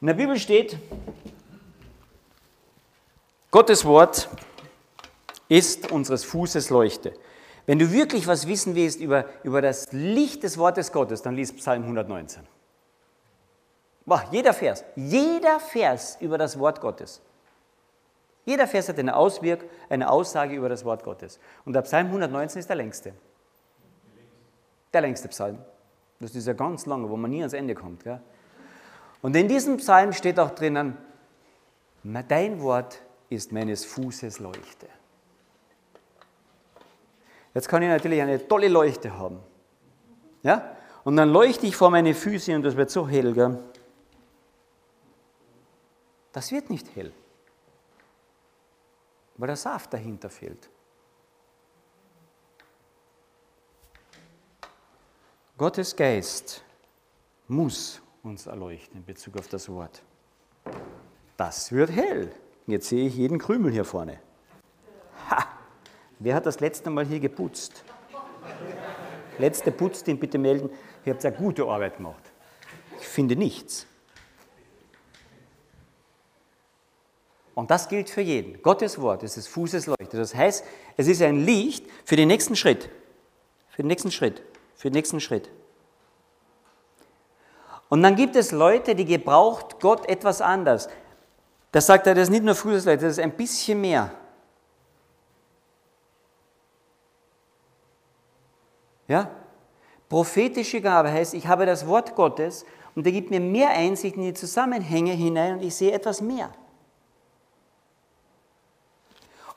[0.00, 0.78] In der Bibel steht,
[3.52, 4.28] Gottes Wort
[5.48, 7.12] ist unseres Fußes Leuchte.
[7.66, 11.56] Wenn du wirklich was wissen willst über, über das Licht des Wortes Gottes, dann liest
[11.58, 12.42] Psalm 119.
[14.06, 17.22] Boah, jeder Vers, jeder Vers über das Wort Gottes.
[18.44, 21.38] Jeder Vers hat eine Auswirkung, eine Aussage über das Wort Gottes.
[21.64, 23.14] Und der Psalm 119 ist der längste.
[24.92, 25.58] Der längste Psalm.
[26.20, 28.04] Das ist ja ganz lange, wo man nie ans Ende kommt.
[28.04, 28.20] Gell?
[29.22, 30.96] Und in diesem Psalm steht auch drinnen,
[32.02, 34.88] dein Wort ist meines Fußes Leuchte.
[37.54, 39.38] Jetzt kann ich natürlich eine tolle Leuchte haben.
[40.42, 40.76] Ja?
[41.04, 43.32] Und dann leuchte ich vor meine Füße und das wird so hell.
[43.32, 43.58] Gell?
[46.32, 47.12] Das wird nicht hell,
[49.36, 50.70] weil der Saft dahinter fehlt.
[55.56, 56.64] Gottes Geist
[57.46, 60.02] muss uns erleuchten in Bezug auf das Wort.
[61.36, 62.34] Das wird hell.
[62.66, 64.18] Jetzt sehe ich jeden Krümel hier vorne.
[65.30, 65.46] Ha!
[66.18, 67.84] Wer hat das letzte Mal hier geputzt?
[69.38, 70.70] Letzte Putz, den bitte melden.
[71.04, 72.32] Ihr habt eine gute Arbeit gemacht.
[73.00, 73.86] Ich finde nichts.
[77.54, 78.60] Und das gilt für jeden.
[78.62, 80.16] Gottes Wort ist des Fußes Leuchte.
[80.16, 80.64] Das heißt,
[80.96, 82.90] es ist ein Licht für den nächsten Schritt.
[83.70, 84.42] Für den nächsten Schritt.
[84.74, 85.50] Für den nächsten Schritt.
[87.88, 90.88] Und dann gibt es Leute, die gebraucht Gott etwas anders.
[91.70, 94.12] Das sagt er, das ist nicht nur Fußes das ist ein bisschen mehr.
[99.06, 99.30] Ja?
[100.08, 104.22] Prophetische Gabe heißt, ich habe das Wort Gottes und der gibt mir mehr Einsicht in
[104.22, 106.50] die Zusammenhänge hinein und ich sehe etwas mehr.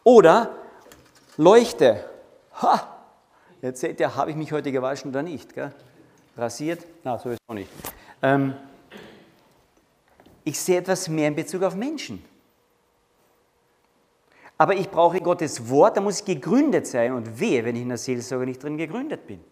[0.07, 0.55] Oder
[1.35, 2.09] Leuchte.
[2.61, 2.97] Ha!
[3.61, 5.53] Jetzt seht ihr, habe ich mich heute gewaschen oder nicht?
[5.53, 5.73] Gell?
[6.37, 6.85] Rasiert?
[7.03, 7.69] Na, sowieso nicht.
[8.21, 8.53] Ähm,
[10.45, 12.23] ich sehe etwas mehr in Bezug auf Menschen.
[14.57, 17.11] Aber ich brauche Gottes Wort, da muss ich gegründet sein.
[17.11, 19.43] Und wehe, wenn ich in der Seelsorge nicht drin gegründet bin.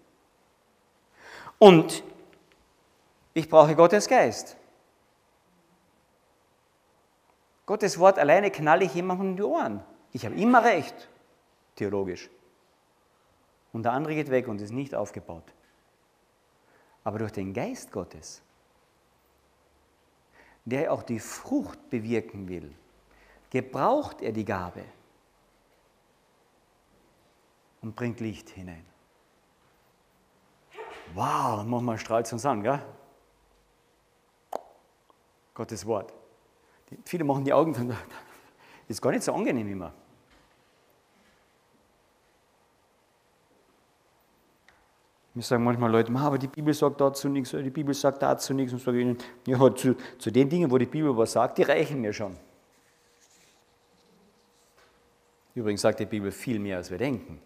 [1.59, 2.01] Und
[3.33, 4.55] ich brauche Gottes Geist.
[7.65, 9.83] Gottes Wort alleine knalle ich jemandem in die Ohren.
[10.15, 11.09] Ich habe immer recht,
[11.75, 12.29] theologisch.
[13.73, 15.43] Und der andere geht weg und ist nicht aufgebaut.
[17.03, 18.41] Aber durch den Geist Gottes,
[20.63, 22.73] der auch die Frucht bewirken will,
[23.49, 24.85] gebraucht er die Gabe
[27.81, 28.85] und bringt Licht hinein.
[31.13, 32.81] Wow, manchmal strahlt es uns an, gell?
[35.53, 36.13] Gottes Wort.
[36.89, 37.97] Die, viele machen die Augen,
[38.87, 39.93] ist gar nicht so angenehm immer.
[45.35, 48.53] Mir sagen manchmal Leute, aber die Bibel sagt dazu nichts, oder die Bibel sagt dazu
[48.53, 48.71] nichts.
[48.71, 51.99] Und sage ihnen, ja, zu, zu den Dingen, wo die Bibel was sagt, die reichen
[51.99, 52.37] mir schon.
[55.53, 57.41] Übrigens sagt die Bibel viel mehr, als wir denken.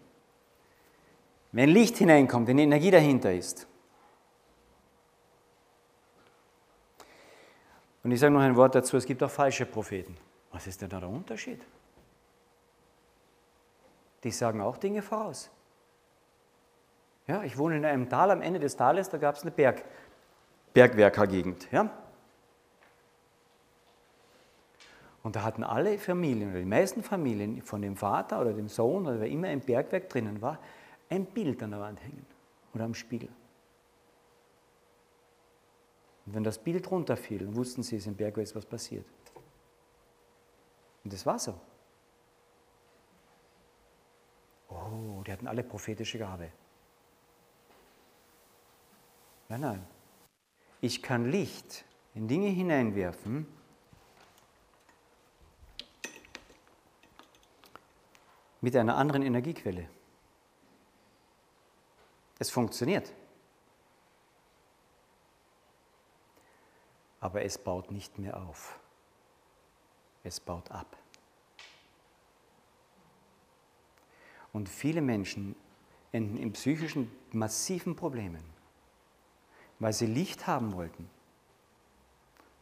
[1.50, 3.66] Wenn Licht hineinkommt, wenn Energie dahinter ist.
[8.04, 10.16] Und ich sage noch ein Wort dazu, es gibt auch falsche Propheten.
[10.52, 11.60] Was ist denn da der Unterschied?
[14.22, 15.50] Die sagen auch Dinge voraus.
[17.30, 19.84] Ja, ich wohne in einem Tal, am Ende des Tales, da gab es eine Berg,
[20.74, 21.70] Bergwerkergegend.
[21.70, 21.88] Ja?
[25.22, 29.06] Und da hatten alle Familien, oder die meisten Familien, von dem Vater oder dem Sohn
[29.06, 30.58] oder wer immer im Bergwerk drinnen war,
[31.08, 32.26] ein Bild an der Wand hängen
[32.74, 33.28] oder am Spiegel.
[36.26, 39.06] Und wenn das Bild runterfiel, wussten sie, es im Berg ist was passiert.
[41.04, 41.54] Und das war so.
[44.68, 46.50] Oh, die hatten alle prophetische Gabe.
[49.50, 49.86] Nein, nein.
[50.80, 51.84] Ich kann Licht
[52.14, 53.46] in Dinge hineinwerfen,
[58.60, 59.88] mit einer anderen Energiequelle.
[62.38, 63.12] Es funktioniert.
[67.18, 68.78] Aber es baut nicht mehr auf.
[70.22, 70.96] Es baut ab.
[74.52, 75.56] Und viele Menschen
[76.12, 78.42] enden in psychischen massiven Problemen,
[79.80, 81.10] weil sie Licht haben wollten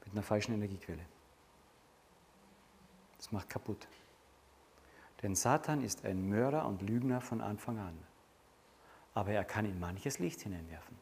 [0.05, 1.05] mit einer falschen Energiequelle.
[3.19, 3.87] Das macht kaputt.
[5.23, 7.99] Denn Satan ist ein Mörder und Lügner von Anfang an
[9.19, 10.97] aber er kann in manches Licht hineinwerfen.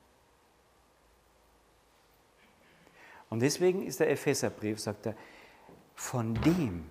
[3.29, 5.15] Und deswegen ist der Epheserbrief, sagt er,
[5.95, 6.89] von dem,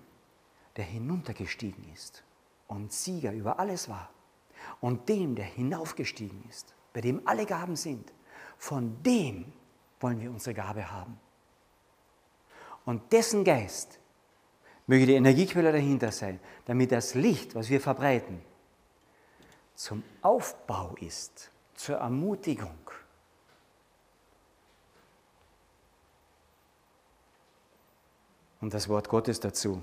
[0.76, 2.24] der hinuntergestiegen ist
[2.68, 4.12] und Sieger über alles war,
[4.82, 8.14] und dem, der hinaufgestiegen ist, bei dem alle Gaben sind,
[8.58, 9.52] von dem
[10.00, 11.20] wollen wir unsere Gabe haben.
[12.86, 14.00] Und dessen Geist
[14.88, 18.42] möge die Energiequelle dahinter sein, damit das Licht, was wir verbreiten,
[19.76, 22.78] zum Aufbau ist, zur Ermutigung.
[28.62, 29.82] Und das Wort Gottes dazu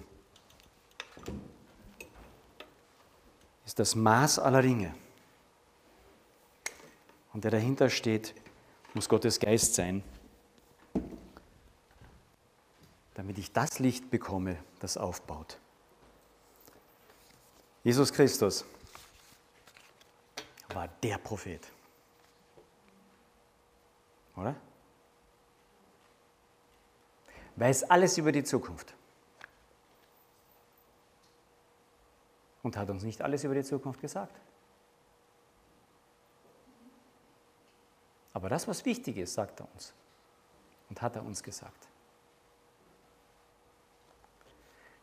[3.64, 4.94] ist das Maß aller Dinge.
[7.32, 8.34] Und der dahinter steht,
[8.94, 10.02] muss Gottes Geist sein,
[13.14, 15.58] damit ich das Licht bekomme, das aufbaut.
[17.84, 18.64] Jesus Christus
[20.68, 21.66] war der Prophet.
[24.36, 24.54] Oder?
[27.56, 28.94] Weiß alles über die Zukunft.
[32.62, 34.34] Und hat uns nicht alles über die Zukunft gesagt.
[38.32, 39.92] Aber das, was wichtig ist, sagt er uns.
[40.88, 41.88] Und hat er uns gesagt.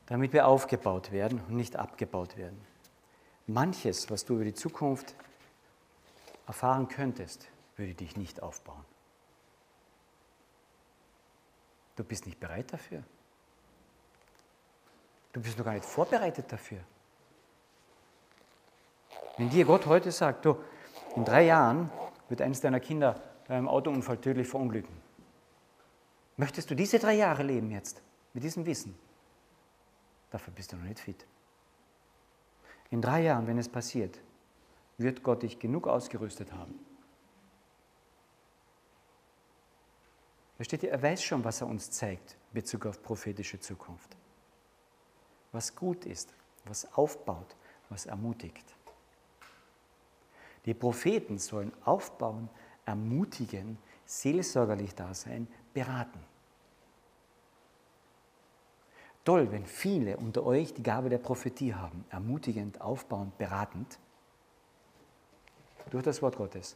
[0.08, 2.60] Damit wir aufgebaut werden und nicht abgebaut werden.
[3.48, 5.16] Manches, was du über die Zukunft
[6.48, 8.84] erfahren könntest, würde dich nicht aufbauen.
[11.96, 13.04] Du bist nicht bereit dafür.
[15.34, 16.80] Du bist noch gar nicht vorbereitet dafür.
[19.38, 20.58] Wenn dir Gott heute sagt, du,
[21.16, 21.92] in drei Jahren
[22.30, 24.96] wird eines deiner Kinder bei einem Autounfall tödlich verunglücken.
[26.38, 28.02] Möchtest du diese drei Jahre leben jetzt
[28.34, 28.98] mit diesem Wissen?
[30.30, 31.26] Dafür bist du noch nicht fit.
[32.92, 34.20] In drei Jahren, wenn es passiert,
[34.98, 36.80] wird Gott dich genug ausgerüstet haben.
[40.56, 44.18] Versteht ihr, er weiß schon, was er uns zeigt in Bezug auf prophetische Zukunft.
[45.52, 46.34] Was gut ist,
[46.66, 47.56] was aufbaut,
[47.90, 48.76] was ermutigt.
[50.66, 52.50] Die Propheten sollen aufbauen,
[52.86, 56.20] ermutigen, seelsorgerlich da sein, beraten.
[59.24, 64.00] Toll, wenn viele unter euch die Gabe der Prophetie haben, ermutigend, aufbauend, beratend,
[65.92, 66.76] durch das Wort Gottes,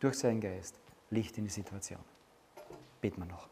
[0.00, 0.78] durch seinen Geist,
[1.10, 2.00] Licht in die Situation.
[3.00, 3.48] Beten wir noch.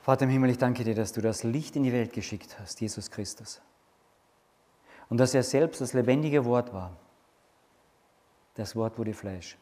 [0.00, 2.80] Vater im Himmel, ich danke dir, dass du das Licht in die Welt geschickt hast,
[2.80, 3.60] Jesus Christus.
[5.08, 6.96] Und dass er selbst das lebendige Wort war.
[8.54, 9.56] Das Wort wurde Fleisch.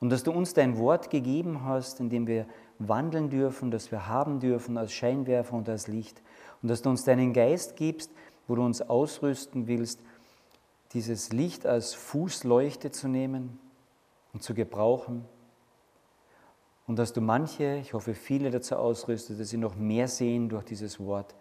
[0.00, 2.46] Und dass du uns dein Wort gegeben hast, in dem wir
[2.78, 6.22] wandeln dürfen, dass wir haben dürfen als Scheinwerfer und als Licht.
[6.62, 8.10] Und dass du uns deinen Geist gibst,
[8.46, 10.00] wo du uns ausrüsten willst,
[10.92, 13.58] dieses Licht als Fußleuchte zu nehmen
[14.32, 15.24] und zu gebrauchen
[16.86, 20.64] und dass du manche, ich hoffe viele dazu ausrüstest, dass sie noch mehr sehen durch
[20.64, 21.34] dieses Wort,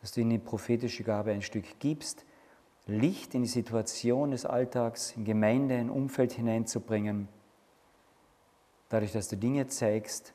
[0.00, 2.24] dass du ihnen die prophetische Gabe ein Stück gibst,
[2.88, 7.28] Licht in die Situation des Alltags, in Gemeinde, in Umfeld hineinzubringen,
[8.88, 10.32] dadurch, dass du Dinge zeigst,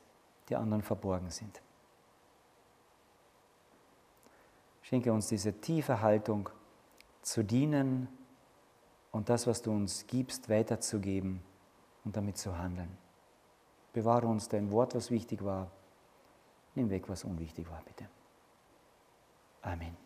[0.48, 1.60] die anderen verborgen sind.
[4.82, 6.48] Schenke uns diese tiefe Haltung,
[7.22, 8.06] zu dienen
[9.10, 11.42] und das, was du uns gibst, weiterzugeben
[12.04, 12.96] und damit zu handeln.
[13.92, 15.70] Bewahre uns dein Wort, was wichtig war.
[16.74, 18.08] Nimm weg, was unwichtig war, bitte.
[19.62, 20.03] Amen.